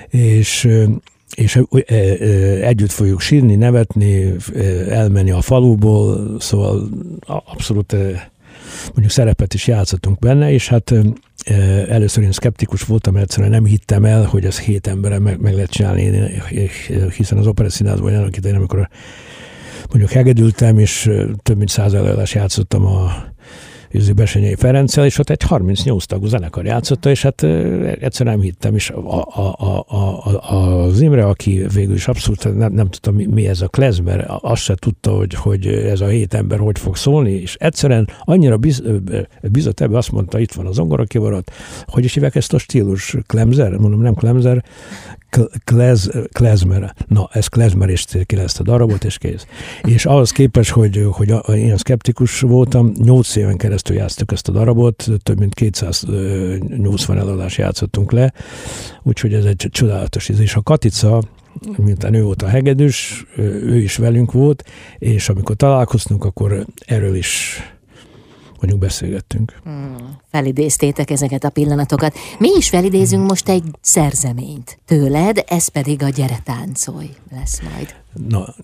és 0.10 0.70
és 1.36 1.62
együtt 2.62 2.92
fogjuk 2.92 3.22
sírni, 3.22 3.56
nevetni, 3.56 4.36
elmenni 4.90 5.32
a 5.32 5.42
faluból, 5.42 6.36
szóval 6.40 6.90
abszolút 7.26 7.96
mondjuk 8.88 9.10
szerepet 9.10 9.54
is 9.54 9.68
játszottunk 9.68 10.20
benne, 10.20 10.52
és 10.52 10.68
hát 10.68 10.94
először 11.88 12.24
én 12.24 12.32
szkeptikus 12.32 12.82
voltam, 12.82 13.16
egyszerűen 13.16 13.52
nem 13.52 13.66
hittem 13.66 14.06
el, 14.06 14.24
hogy 14.24 14.46
ez 14.46 14.60
hét 14.60 14.88
emberre 14.88 15.20
meg, 15.20 15.40
meg 15.40 15.54
lehet 15.54 15.70
csinálni, 15.70 16.32
hiszen 17.16 17.38
az 17.38 17.48
operaszínházban 17.48 18.16
annak 18.16 18.38
idején, 18.38 18.58
amikor 18.58 18.90
mondjuk 19.90 20.12
hegedültem, 20.12 20.78
és 20.78 21.12
több 21.44 21.58
mint 21.58 21.70
száz 21.70 21.94
előadás 21.94 22.34
játszottam 22.34 22.86
a 22.86 23.12
Őzi 23.92 24.12
Besenyei 24.12 24.56
Ferenccel, 24.56 25.06
és 25.06 25.18
ott 25.18 25.30
egy 25.30 25.44
38 25.44 26.06
tagú 26.06 26.26
zenekar 26.26 26.66
játszotta, 26.66 27.10
és 27.10 27.22
hát 27.22 27.44
egyszerűen 28.00 28.36
nem 28.36 28.46
hittem, 28.46 28.76
és 28.76 28.90
a, 28.90 29.26
a, 29.36 29.56
a, 29.58 29.86
a, 29.98 30.84
az 30.84 31.02
Imre, 31.02 31.26
aki 31.26 31.66
végül 31.74 31.96
is 31.96 32.08
abszolút 32.08 32.58
nem, 32.58 32.74
nem 32.74 32.90
tudta, 32.90 33.12
mi, 33.12 33.26
mi 33.26 33.48
ez 33.48 33.62
a 33.62 33.68
klezmer, 33.68 34.26
azt 34.42 34.62
se 34.62 34.76
tudta, 34.76 35.12
hogy, 35.12 35.34
hogy 35.34 35.68
ez 35.68 36.02
a 36.02 36.08
hét 36.08 36.34
ember 36.34 36.60
hogy 36.60 36.80
fog 36.80 36.96
szólni, 36.96 37.32
és 37.32 37.56
egyszerűen 37.56 38.10
annyira 38.24 38.58
biz, 38.58 38.84
bizott 39.42 39.80
ebbe, 39.80 39.98
azt 39.98 40.12
mondta, 40.12 40.40
itt 40.40 40.52
van 40.52 40.66
az 40.66 40.80
ongorakivarat, 40.80 41.52
hogy 41.86 42.04
is 42.04 42.14
hívják 42.14 42.36
ezt 42.36 42.54
a 42.54 42.58
stílus, 42.58 43.16
klemzer, 43.26 43.72
mondom, 43.72 44.02
nem 44.02 44.14
klemzer, 44.14 44.64
klez, 45.64 46.10
klezmer, 46.32 46.94
na 47.08 47.30
ez 47.32 47.48
klezmer 47.48 47.90
és 47.90 48.06
ki 48.26 48.36
lesz 48.36 48.60
a 48.60 48.64
darabot, 48.64 49.04
és 49.04 49.18
kész. 49.18 49.46
És 49.84 50.06
ahhoz 50.06 50.32
képest, 50.32 50.70
hogy, 50.70 51.08
hogy 51.12 51.58
én 51.58 51.78
szkeptikus 51.78 52.40
voltam, 52.40 52.92
8 53.04 53.36
éven 53.36 53.58
keresztül 53.58 53.79
játsztuk 53.88 54.32
ezt 54.32 54.48
a 54.48 54.52
darabot, 54.52 55.08
több 55.24 55.40
mint 55.40 55.54
280 55.54 57.18
eladást 57.18 57.58
játszottunk 57.58 58.12
le, 58.12 58.34
úgyhogy 59.04 59.34
ez 59.34 59.46
egy 59.46 59.68
csodálatos 59.72 60.30
íz. 60.30 60.40
És 60.40 60.56
a 60.56 60.62
Katica, 60.62 61.22
miután 61.78 62.14
ő 62.14 62.24
volt 62.24 62.42
a 62.42 62.48
hegedűs, 62.48 63.26
ő 63.38 63.78
is 63.78 63.98
velünk 63.98 64.32
volt, 64.32 64.64
és 64.98 65.30
amikor 65.30 65.56
találkoztunk, 65.56 66.24
akkor 66.24 66.66
erről 66.86 67.16
is 67.16 67.62
mondjuk 68.62 68.80
beszélgettünk. 68.80 69.60
Hmm, 69.64 70.18
felidéztétek 70.32 71.10
ezeket 71.10 71.44
a 71.44 71.50
pillanatokat. 71.50 72.16
Mi 72.40 72.50
is 72.58 72.70
felidézünk 72.70 73.22
hmm. 73.22 73.30
most 73.30 73.50
egy 73.50 73.64
szerzeményt 73.82 74.80
tőled, 74.86 75.44
ez 75.48 75.68
pedig 75.68 76.04
a 76.04 76.10
Gyere 76.10 76.40
táncolj 76.44 77.10
lesz 77.32 77.62
majd. 77.62 77.96
Na, 78.28 78.56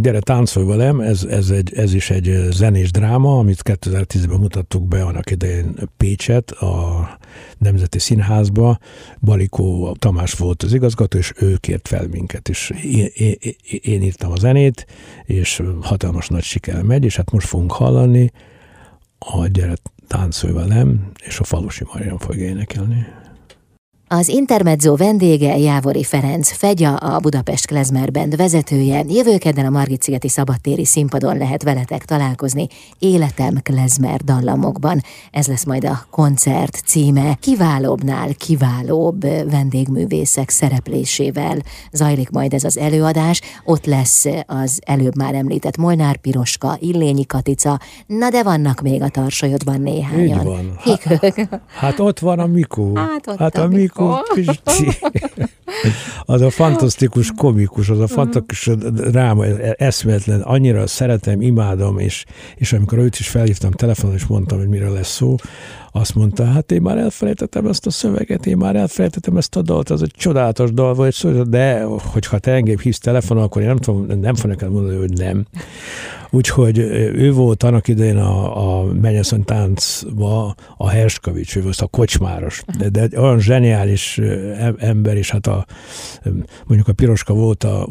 Gyere 0.00 0.20
táncolj 0.20 0.66
velem, 0.66 1.00
ez, 1.00 1.22
ez, 1.22 1.50
egy, 1.50 1.74
ez 1.74 1.94
is 1.94 2.10
egy 2.10 2.46
zenés 2.50 2.90
dráma, 2.90 3.38
amit 3.38 3.60
2010-ben 3.64 4.38
mutattuk 4.38 4.88
be 4.88 5.04
annak 5.04 5.30
idején 5.30 5.74
Pécset, 5.96 6.50
a 6.50 7.08
Nemzeti 7.58 7.98
Színházba. 7.98 8.78
Balikó 9.20 9.96
Tamás 9.98 10.32
volt 10.32 10.62
az 10.62 10.74
igazgató, 10.74 11.18
és 11.18 11.32
ő 11.36 11.56
kért 11.56 11.88
fel 11.88 12.06
minket, 12.10 12.48
és 12.48 12.72
én, 12.84 13.08
én, 13.14 13.36
én 13.82 14.02
írtam 14.02 14.32
a 14.32 14.36
zenét, 14.36 14.86
és 15.24 15.62
hatalmas 15.80 16.28
nagy 16.28 16.42
siker 16.42 16.82
megy, 16.82 17.04
és 17.04 17.16
hát 17.16 17.30
most 17.30 17.46
fogunk 17.46 17.72
hallani, 17.72 18.32
a 19.26 19.46
Gyere 19.46 19.74
táncolj 20.06 20.52
velem, 20.52 21.10
és 21.26 21.38
a 21.38 21.44
Falusi 21.44 21.84
Marian 21.92 22.18
fog 22.18 22.36
énekelni. 22.36 23.06
Az 24.18 24.28
Intermezzo 24.28 24.96
vendége 24.96 25.58
Jávori 25.58 26.04
Ferenc 26.04 26.52
Fegya, 26.52 26.96
a 26.96 27.18
Budapest 27.18 27.66
Klezmer 27.66 28.10
Band 28.10 28.36
vezetője. 28.36 29.04
Jövő 29.08 29.38
kedden 29.38 29.66
a 29.66 29.70
Margit-szigeti 29.70 30.28
szabadtéri 30.28 30.84
színpadon 30.84 31.36
lehet 31.36 31.62
veletek 31.62 32.04
találkozni 32.04 32.66
Életem 32.98 33.54
Klezmer 33.62 34.20
dallamokban. 34.20 35.00
Ez 35.30 35.46
lesz 35.46 35.64
majd 35.64 35.84
a 35.84 36.06
koncert 36.10 36.82
címe. 36.86 37.34
Kiválóbbnál 37.40 38.34
kiválóbb 38.34 39.20
vendégművészek 39.50 40.50
szereplésével 40.50 41.56
zajlik 41.92 42.30
majd 42.30 42.54
ez 42.54 42.64
az 42.64 42.78
előadás. 42.78 43.40
Ott 43.64 43.86
lesz 43.86 44.24
az 44.46 44.80
előbb 44.84 45.16
már 45.16 45.34
említett 45.34 45.76
Molnár 45.76 46.16
Piroska, 46.16 46.76
Illényi 46.80 47.26
Katica, 47.26 47.80
na 48.06 48.30
de 48.30 48.42
vannak 48.42 48.80
még 48.80 49.02
a 49.02 49.08
tarsajodban 49.08 49.80
néhányan. 49.80 50.38
Így 50.38 50.44
van. 50.44 50.78
Hát, 50.78 51.60
hát 51.66 51.98
ott 51.98 52.18
van 52.18 52.38
a 52.38 52.46
Mikó. 52.46 52.96
Hát, 52.96 53.26
ott 53.26 53.38
hát 53.38 53.56
a, 53.56 53.62
a 53.62 53.68
Mikó 53.68 54.02
Pisti. 54.34 54.98
az 56.24 56.40
a 56.40 56.50
fantasztikus 56.50 57.32
komikus, 57.36 57.88
az 57.88 58.00
a 58.00 58.06
fantasztikus 58.06 58.70
dráma, 58.92 59.44
eszméletlen, 59.76 60.40
annyira 60.40 60.86
szeretem, 60.86 61.40
imádom, 61.40 61.98
és, 61.98 62.24
és 62.56 62.72
amikor 62.72 62.98
őt 62.98 63.18
is 63.18 63.28
felhívtam 63.28 63.70
telefonon, 63.70 64.14
és 64.14 64.26
mondtam, 64.26 64.58
hogy 64.58 64.68
miről 64.68 64.92
lesz 64.92 65.14
szó, 65.14 65.34
azt 65.96 66.14
mondta, 66.14 66.44
hát 66.44 66.72
én 66.72 66.82
már 66.82 66.98
elfelejtettem 66.98 67.66
ezt 67.66 67.86
a 67.86 67.90
szöveget, 67.90 68.46
én 68.46 68.56
már 68.56 68.76
elfelejtettem 68.76 69.36
ezt 69.36 69.56
a 69.56 69.62
dalt, 69.62 69.90
az 69.90 70.02
egy 70.02 70.12
csodálatos 70.16 70.72
dal 70.72 70.94
volt, 70.94 71.48
de 71.48 71.82
hogyha 71.82 72.38
te 72.38 72.52
engem 72.52 72.78
hívsz 72.78 72.98
telefonon, 72.98 73.42
akkor 73.42 73.62
én 73.62 73.68
nem, 73.68 73.76
tudom, 73.76 74.20
nem 74.20 74.34
fogok 74.34 74.50
neked 74.50 74.70
mondani, 74.70 74.96
hogy 74.96 75.12
nem. 75.12 75.46
Úgyhogy 76.30 76.78
ő 76.78 77.32
volt 77.32 77.62
annak 77.62 77.88
idején 77.88 78.16
a, 78.16 78.78
a 78.78 78.84
Mennyeszon 78.84 79.44
táncba 79.44 80.54
a 80.76 80.88
Herskavics, 80.88 81.56
ő 81.56 81.62
volt 81.62 81.80
a 81.80 81.86
kocsmáros, 81.86 82.62
de, 82.78 82.88
de 82.88 83.20
olyan 83.20 83.40
zseniális 83.40 84.20
ember, 84.78 85.16
és 85.16 85.30
hát 85.30 85.46
a, 85.46 85.66
mondjuk 86.66 86.88
a 86.88 86.92
Piroska 86.92 87.34
volt 87.34 87.64
a, 87.64 87.88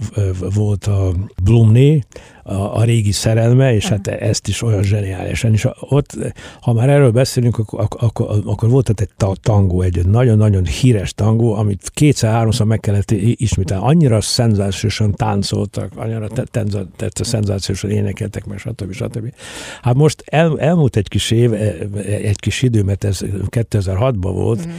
volt 0.53 0.85
a 0.85 1.13
Blumné, 1.43 2.03
a, 2.43 2.53
a 2.53 2.83
régi 2.83 3.11
szerelme, 3.11 3.73
és 3.73 3.87
hát 3.87 4.07
ezt 4.07 4.47
is 4.47 4.61
olyan 4.61 4.83
zseniálisan. 4.83 5.53
És 5.53 5.67
ott, 5.79 6.17
ha 6.61 6.73
már 6.73 6.89
erről 6.89 7.11
beszélünk, 7.11 7.57
akkor, 7.57 7.87
akkor, 7.99 8.41
akkor 8.45 8.69
volt 8.69 8.89
egy 8.89 9.09
tangó, 9.41 9.81
egy 9.81 10.05
nagyon-nagyon 10.05 10.65
híres 10.65 11.13
tangó, 11.13 11.53
amit 11.53 11.91
kétszer-háromszor 11.93 12.65
meg 12.65 12.79
kellett 12.79 13.11
ismételni. 13.11 13.85
Annyira 13.85 14.21
szenzációsan 14.21 15.11
táncoltak, 15.11 15.91
annyira 15.95 16.27
tetszett 16.27 17.25
szenzációsan 17.25 17.89
énekeltek, 17.89 18.45
meg 18.45 18.57
stb. 18.57 18.91
stb. 18.93 19.33
Hát 19.81 19.95
most 19.95 20.23
el, 20.25 20.59
elmúlt 20.59 20.95
egy 20.95 21.07
kis 21.07 21.31
év, 21.31 21.53
e, 21.53 21.75
egy 22.03 22.39
kis 22.39 22.61
idő, 22.61 22.83
mert 22.83 23.03
ez 23.03 23.21
2006-ban 23.49 24.31
volt, 24.33 24.67
mm 24.67 24.71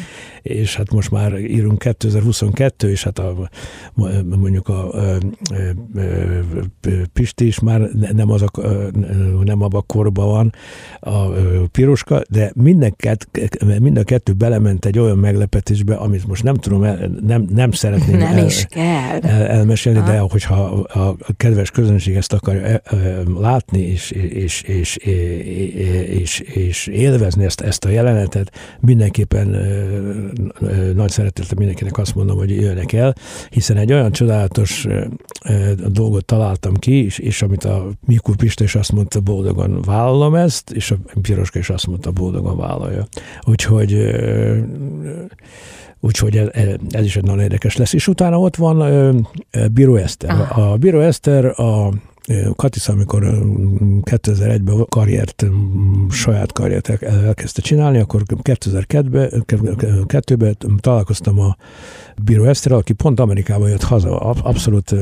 és 0.45 0.77
hát 0.77 0.91
most 0.91 1.11
már 1.11 1.39
írunk 1.39 1.79
2022, 1.79 2.91
és 2.91 3.05
hát 3.05 3.19
a, 3.19 3.49
mondjuk 4.25 4.69
a, 4.69 4.95
a, 4.95 5.15
a, 5.15 5.19
a 5.95 6.89
Pisti 7.13 7.47
is 7.55 7.61
már 7.61 7.81
nem, 8.13 8.31
az 8.31 8.43
a, 8.43 8.51
nem 9.45 9.63
abban 9.63 9.81
a 9.81 9.85
korban 9.87 10.27
van 10.27 10.53
a 11.01 11.29
piroska, 11.73 12.23
de 12.31 12.53
minden, 12.55 12.95
mind 13.79 13.97
a 13.97 14.03
kettő 14.03 14.33
belement 14.33 14.85
egy 14.85 14.99
olyan 14.99 15.19
meglepetésbe, 15.19 15.95
amit 15.95 16.27
most 16.27 16.43
nem 16.43 16.55
tudom, 16.55 16.83
el, 16.83 17.11
nem, 17.27 17.47
nem 17.55 17.71
szeretném 17.71 18.19
nem 18.19 18.37
el, 18.37 18.45
is 18.45 18.65
kell. 18.65 19.21
El, 19.21 19.47
elmesélni, 19.47 19.99
ha. 19.99 20.07
de 20.07 20.19
hogyha 20.19 20.63
a, 20.65 21.17
kedves 21.37 21.71
közönség 21.71 22.15
ezt 22.15 22.33
akar 22.33 22.83
látni, 23.39 23.81
és, 23.81 24.11
és, 24.11 24.63
és, 24.63 24.97
és, 24.97 26.41
és 26.41 26.87
élvezni 26.87 27.45
ezt, 27.45 27.61
ezt 27.61 27.85
a 27.85 27.89
jelenetet, 27.89 28.53
mindenképpen 28.81 29.57
nagy 30.95 31.11
szeretettel 31.11 31.57
mindenkinek 31.57 31.99
azt 31.99 32.15
mondom, 32.15 32.37
hogy 32.37 32.51
jöjjenek 32.51 32.93
el, 32.93 33.15
hiszen 33.51 33.77
egy 33.77 33.93
olyan 33.93 34.13
csodálatos 34.13 34.87
dolgot 35.89 36.25
találtam 36.25 36.75
ki, 36.75 37.05
és, 37.05 37.19
és 37.19 37.43
amit 37.45 37.65
a 37.65 37.89
Mikó 38.07 38.33
Pista 38.37 38.65
is 38.65 38.75
azt 38.75 38.93
mondta, 38.93 39.21
boldogan 39.21 39.83
vállalom 39.83 40.35
ezt, 40.35 40.71
és 40.71 40.91
a 40.91 40.97
Piroska 41.23 41.59
is 41.59 41.71
azt 41.71 41.87
mondta, 41.87 42.11
boldogan 42.11 42.57
vállalja. 42.57 43.07
Úgyhogy 43.43 44.15
Úgyhogy 46.01 46.37
ez, 46.37 46.49
ez 46.91 47.05
is 47.05 47.17
egy 47.17 47.25
nagyon 47.25 47.41
érdekes 47.41 47.77
lesz. 47.77 47.93
És 47.93 48.09
utána 48.09 48.39
ott 48.39 48.57
van 48.57 49.29
Bíró 49.73 49.97
Eszter. 49.97 50.59
A 50.59 50.77
Bíró 50.77 51.01
Eszter 51.01 51.61
a 51.61 51.93
Katica, 52.57 52.93
amikor 52.93 53.23
2001-ben 54.03 54.87
karriert, 54.89 55.47
saját 56.11 56.53
karriert 56.53 56.89
elkezdte 57.03 57.63
csinálni, 57.63 57.99
akkor 57.99 58.23
2002-ben 58.43 60.57
találkoztam 60.81 61.41
a 61.41 61.57
Bíró 62.23 62.45
Eszterrel, 62.45 62.79
aki 62.79 62.93
pont 62.93 63.21
Amerikába 63.21 63.69
jött 63.69 63.83
haza, 63.83 64.19
abszolút 64.19 64.95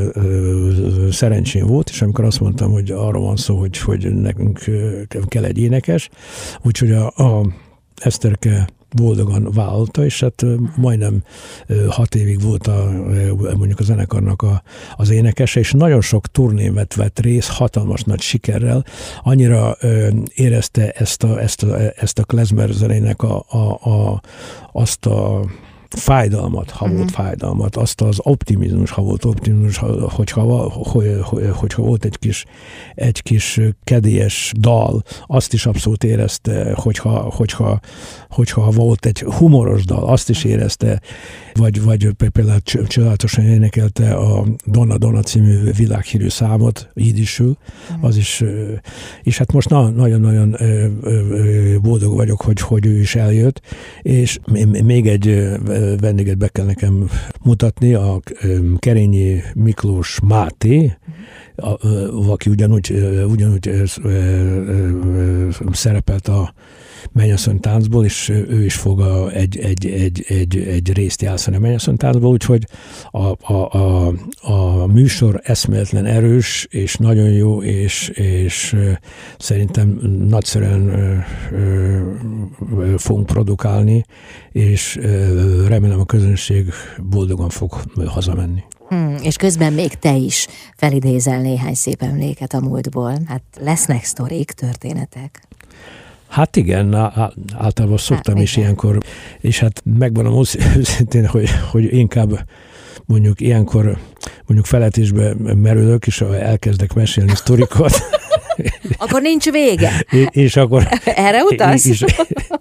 szerencsém 1.10 1.66
volt, 1.66 1.88
és 1.88 2.02
amikor 2.02 2.24
azt 2.24 2.40
mondtam, 2.40 2.70
hogy 2.70 2.90
arról 2.90 3.22
van 3.22 3.36
szó, 3.36 3.58
hogy, 3.58 3.78
hogy 3.78 4.14
nekünk 4.14 4.60
kell 5.28 5.44
egy 5.44 5.58
énekes, 5.58 6.08
úgyhogy 6.62 6.92
a, 6.92 7.06
a 7.06 7.46
Eszterke 7.94 8.68
boldogan 8.94 9.48
vállalta, 9.54 10.04
és 10.04 10.20
hát 10.20 10.44
majdnem 10.76 11.22
hat 11.88 12.14
évig 12.14 12.42
volt 12.42 12.66
a, 12.66 12.90
mondjuk 13.56 13.78
a 13.78 13.82
zenekarnak 13.82 14.42
a, 14.42 14.62
az 14.96 15.10
énekese, 15.10 15.60
és 15.60 15.72
nagyon 15.72 16.00
sok 16.00 16.26
turnén 16.26 16.74
vett, 16.74 16.94
vett 16.94 17.20
rész, 17.20 17.48
hatalmas 17.48 18.02
nagy 18.02 18.20
sikerrel, 18.20 18.84
annyira 19.22 19.76
érezte 20.34 20.90
ezt 20.90 21.22
a, 21.22 21.40
ezt 21.40 21.62
a, 21.62 21.76
ezt 21.96 22.18
a 22.18 22.24
klezmer 22.24 22.68
zenének 22.68 23.22
a, 23.22 23.44
a, 23.48 23.88
a, 23.90 24.20
azt 24.72 25.06
a 25.06 25.44
fájdalmat, 25.98 26.70
ha 26.70 26.84
uh-huh. 26.84 26.98
volt 26.98 27.10
fájdalmat, 27.10 27.76
azt 27.76 28.00
az 28.00 28.18
optimizmus, 28.22 28.90
ha 28.90 29.02
volt 29.02 29.24
optimizmus, 29.24 29.76
hogyha, 30.08 30.42
hogy, 30.70 31.20
hogyha 31.52 31.82
volt 31.82 32.04
egy 32.04 32.18
kis, 32.18 32.44
egy 32.94 33.22
kis 33.22 33.60
kedélyes 33.84 34.52
dal, 34.58 35.02
azt 35.26 35.52
is 35.52 35.66
abszolút 35.66 36.04
érezte, 36.04 36.72
hogyha, 36.74 37.10
hogyha, 37.10 37.80
hogyha 38.28 38.70
volt 38.70 39.06
egy 39.06 39.20
humoros 39.20 39.84
dal, 39.84 40.04
azt 40.04 40.30
is 40.30 40.44
érezte, 40.44 41.00
vagy, 41.54 41.82
vagy 41.82 42.12
például 42.32 42.60
csodálatosan 42.86 43.44
énekelte 43.44 44.14
a 44.14 44.44
Donna 44.66 44.98
Donna 44.98 45.22
című 45.22 45.70
világhírű 45.76 46.28
számot, 46.28 46.90
ídisül, 46.94 47.56
mhm. 47.90 48.04
az 48.04 48.16
is, 48.16 48.44
és 49.22 49.38
hát 49.38 49.52
most 49.52 49.68
nagyon-nagyon 49.68 50.56
boldog 51.82 52.14
vagyok, 52.14 52.40
hogy, 52.40 52.60
hogy 52.60 52.86
ő 52.86 52.98
is 52.98 53.14
eljött, 53.14 53.60
és 54.02 54.38
még 54.82 55.06
egy 55.06 55.48
vendéget 56.00 56.38
be 56.38 56.48
kell 56.48 56.64
nekem 56.64 57.10
mutatni, 57.42 57.94
a 57.94 58.20
Kerényi 58.78 59.42
Miklós 59.54 60.20
Máté, 60.20 60.96
aki 62.28 62.50
ugyanúgy, 62.50 62.90
ugyanúgy 63.26 63.70
szerepelt 65.72 66.28
a 66.28 66.54
mennyasszony 67.12 67.60
táncból, 67.60 68.04
és 68.04 68.28
ő 68.28 68.64
is 68.64 68.74
fog 68.74 69.02
egy, 69.32 69.58
egy, 69.58 69.86
egy, 69.86 70.24
egy, 70.28 70.56
egy 70.56 70.92
részt 70.92 71.22
játszani 71.22 71.56
a 71.56 71.60
mennyasszony 71.60 71.96
táncból, 71.96 72.30
úgyhogy 72.30 72.66
a, 73.10 73.52
a, 73.52 73.68
a, 73.78 74.12
a 74.40 74.86
műsor 74.86 75.40
eszméletlen 75.44 76.06
erős, 76.06 76.66
és 76.70 76.96
nagyon 76.96 77.30
jó, 77.30 77.62
és, 77.62 78.08
és 78.08 78.76
szerintem 79.38 79.88
nagyszerűen 80.28 81.24
fogunk 82.96 83.26
produkálni, 83.26 84.04
és 84.52 85.00
remélem 85.68 86.00
a 86.00 86.04
közönség 86.04 86.72
boldogan 87.02 87.48
fog 87.48 87.72
hazamenni. 88.06 88.62
Hmm, 88.88 89.16
és 89.22 89.36
közben 89.36 89.72
még 89.72 89.94
te 89.94 90.14
is 90.14 90.46
felidézel 90.76 91.40
néhány 91.40 91.74
szép 91.74 92.02
emléket 92.02 92.52
a 92.52 92.60
múltból. 92.60 93.14
Hát 93.26 93.42
lesznek 93.60 94.04
sztorik, 94.04 94.50
történetek. 94.50 95.42
Hát 96.32 96.56
igen, 96.56 96.94
általában 97.54 97.98
szoktam 97.98 98.34
hát, 98.34 98.42
is 98.42 98.52
igen. 98.52 98.64
ilyenkor, 98.64 98.98
és 99.40 99.58
hát 99.58 99.82
megvan 99.98 100.26
őszintén, 100.76 101.26
hogy, 101.26 101.50
hogy 101.70 101.94
inkább 101.94 102.46
mondjuk 103.06 103.40
ilyenkor 103.40 103.98
mondjuk 104.46 104.66
feletésbe 104.66 105.34
merülök, 105.54 106.06
és 106.06 106.20
elkezdek 106.20 106.92
mesélni 106.92 107.34
sztorikat, 107.34 107.92
akkor 108.98 109.22
nincs 109.22 109.50
vége. 109.50 110.04
És, 110.30 110.56
akkor... 110.56 110.88
Erre 111.04 111.42
utalsz? 111.42 111.84
És, 111.84 112.04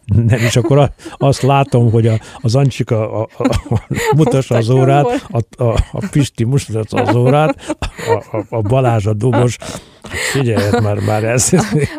nem, 0.05 0.39
és 0.39 0.55
akkor 0.55 0.91
azt 1.17 1.41
látom, 1.41 1.91
hogy 1.91 2.07
a, 2.07 2.19
az 2.35 2.55
Ancsika 2.55 3.21
a, 3.21 3.27
a, 3.37 3.43
a, 3.69 3.81
mutassa 4.15 4.55
az 4.55 4.69
órát, 4.69 5.25
a, 5.29 5.63
a, 5.63 5.77
a 5.91 6.07
Pisti 6.11 6.43
mutatja 6.43 7.01
az 7.01 7.15
órát, 7.15 7.75
a, 8.07 8.37
a, 8.37 8.45
a 8.49 8.61
Balázs 8.61 9.05
a 9.05 9.13
dobos. 9.13 9.57
Figyelj, 10.31 10.69
már, 10.81 10.99
már 10.99 11.23
ez. 11.23 11.49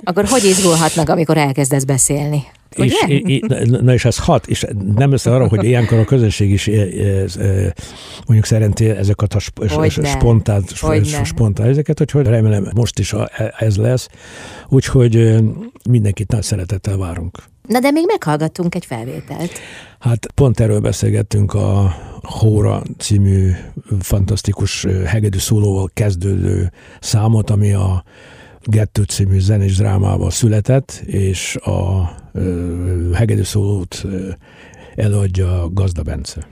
Akkor 0.05 0.25
hogy 0.25 0.45
izgulhatnak, 0.45 1.09
amikor 1.09 1.37
elkezdesz 1.37 1.85
beszélni? 1.85 2.45
És, 2.75 3.05
és, 3.07 3.41
na 3.81 3.93
és 3.93 4.05
ez 4.05 4.19
hat, 4.19 4.47
és 4.47 4.67
nem 4.95 5.13
össze 5.13 5.35
arra, 5.35 5.49
hogy 5.49 5.65
ilyenkor 5.65 5.99
a 5.99 6.05
közönség 6.05 6.51
is 6.51 6.71
mondjuk 8.27 8.45
szerinti 8.45 8.89
ezeket 8.89 9.35
a 9.35 9.39
spontán, 10.05 10.65
spontán 11.25 11.67
ezeket, 11.67 11.99
hogy, 11.99 12.11
hogy 12.11 12.27
remélem 12.27 12.69
most 12.75 12.99
is 12.99 13.15
ez 13.59 13.77
lesz. 13.77 14.09
Úgyhogy 14.69 15.43
mindenkit 15.91 16.31
nagy 16.31 16.43
szeretettel 16.43 16.97
várunk. 16.97 17.39
Na 17.69 17.81
de 17.81 17.91
még 17.91 18.05
meghallgattunk 18.07 18.75
egy 18.75 18.87
felvételt. 18.87 19.51
Hát 19.99 20.27
pont 20.35 20.61
erről 20.61 20.81
beszélgettünk 20.81 21.55
a 21.55 21.97
Hóra 22.23 22.83
című 22.99 23.51
fantasztikus 24.01 24.87
hegedű 25.07 25.39
szólóval 25.39 25.91
kezdődő 25.95 26.73
számot, 27.01 27.51
ami 27.51 27.73
a 27.73 28.05
Gettő 28.65 29.03
című 29.03 29.39
zenés 29.39 29.77
drámával 29.77 30.31
született, 30.31 31.03
és 31.07 31.57
a 31.57 32.11
hegedű 33.15 33.43
szólót 33.43 34.05
előadja 34.97 35.69
Gazda 35.73 36.03
Bence. 36.03 36.47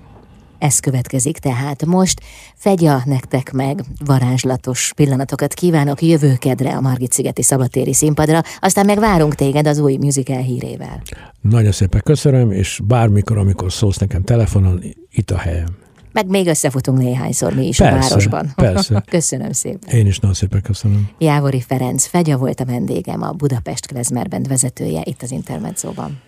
Ez 0.58 0.78
következik 0.78 1.38
tehát 1.38 1.84
most. 1.84 2.20
Fegya 2.54 3.02
nektek 3.04 3.52
meg 3.52 3.80
varázslatos 4.04 4.92
pillanatokat 4.96 5.54
kívánok 5.54 6.02
jövőkedre 6.02 6.76
a 6.76 6.80
Margit-szigeti 6.80 7.42
szabadtéri 7.42 7.94
színpadra, 7.94 8.40
aztán 8.60 8.86
meg 8.86 8.98
várunk 8.98 9.34
téged 9.34 9.66
az 9.66 9.78
új 9.78 9.96
musical 9.96 10.40
hírével. 10.40 11.02
Nagyon 11.40 11.72
szépen 11.72 12.00
köszönöm, 12.04 12.50
és 12.50 12.80
bármikor, 12.84 13.38
amikor 13.38 13.72
szólsz 13.72 13.98
nekem 13.98 14.22
telefonon, 14.22 14.82
itt 15.10 15.30
a 15.30 15.38
helyem. 15.38 15.68
Meg 16.12 16.26
még 16.26 16.46
összefutunk 16.46 16.98
néhányszor 16.98 17.54
mi 17.54 17.66
is 17.66 17.76
persze, 17.76 17.96
a 17.96 18.00
városban. 18.00 18.52
Persze. 18.54 19.04
köszönöm 19.10 19.52
szépen. 19.52 19.96
Én 19.96 20.06
is 20.06 20.18
nagyon 20.18 20.36
szépen 20.36 20.62
köszönöm. 20.62 21.08
Jávori 21.18 21.60
Ferenc, 21.60 22.06
Fegya 22.06 22.36
volt 22.36 22.60
a 22.60 22.64
vendégem, 22.64 23.22
a 23.22 23.32
Budapest 23.32 23.86
Klezmer 23.86 24.26
vezetője 24.48 25.00
itt 25.04 25.22
az 25.22 25.30
Intermedzóban. 25.30 26.20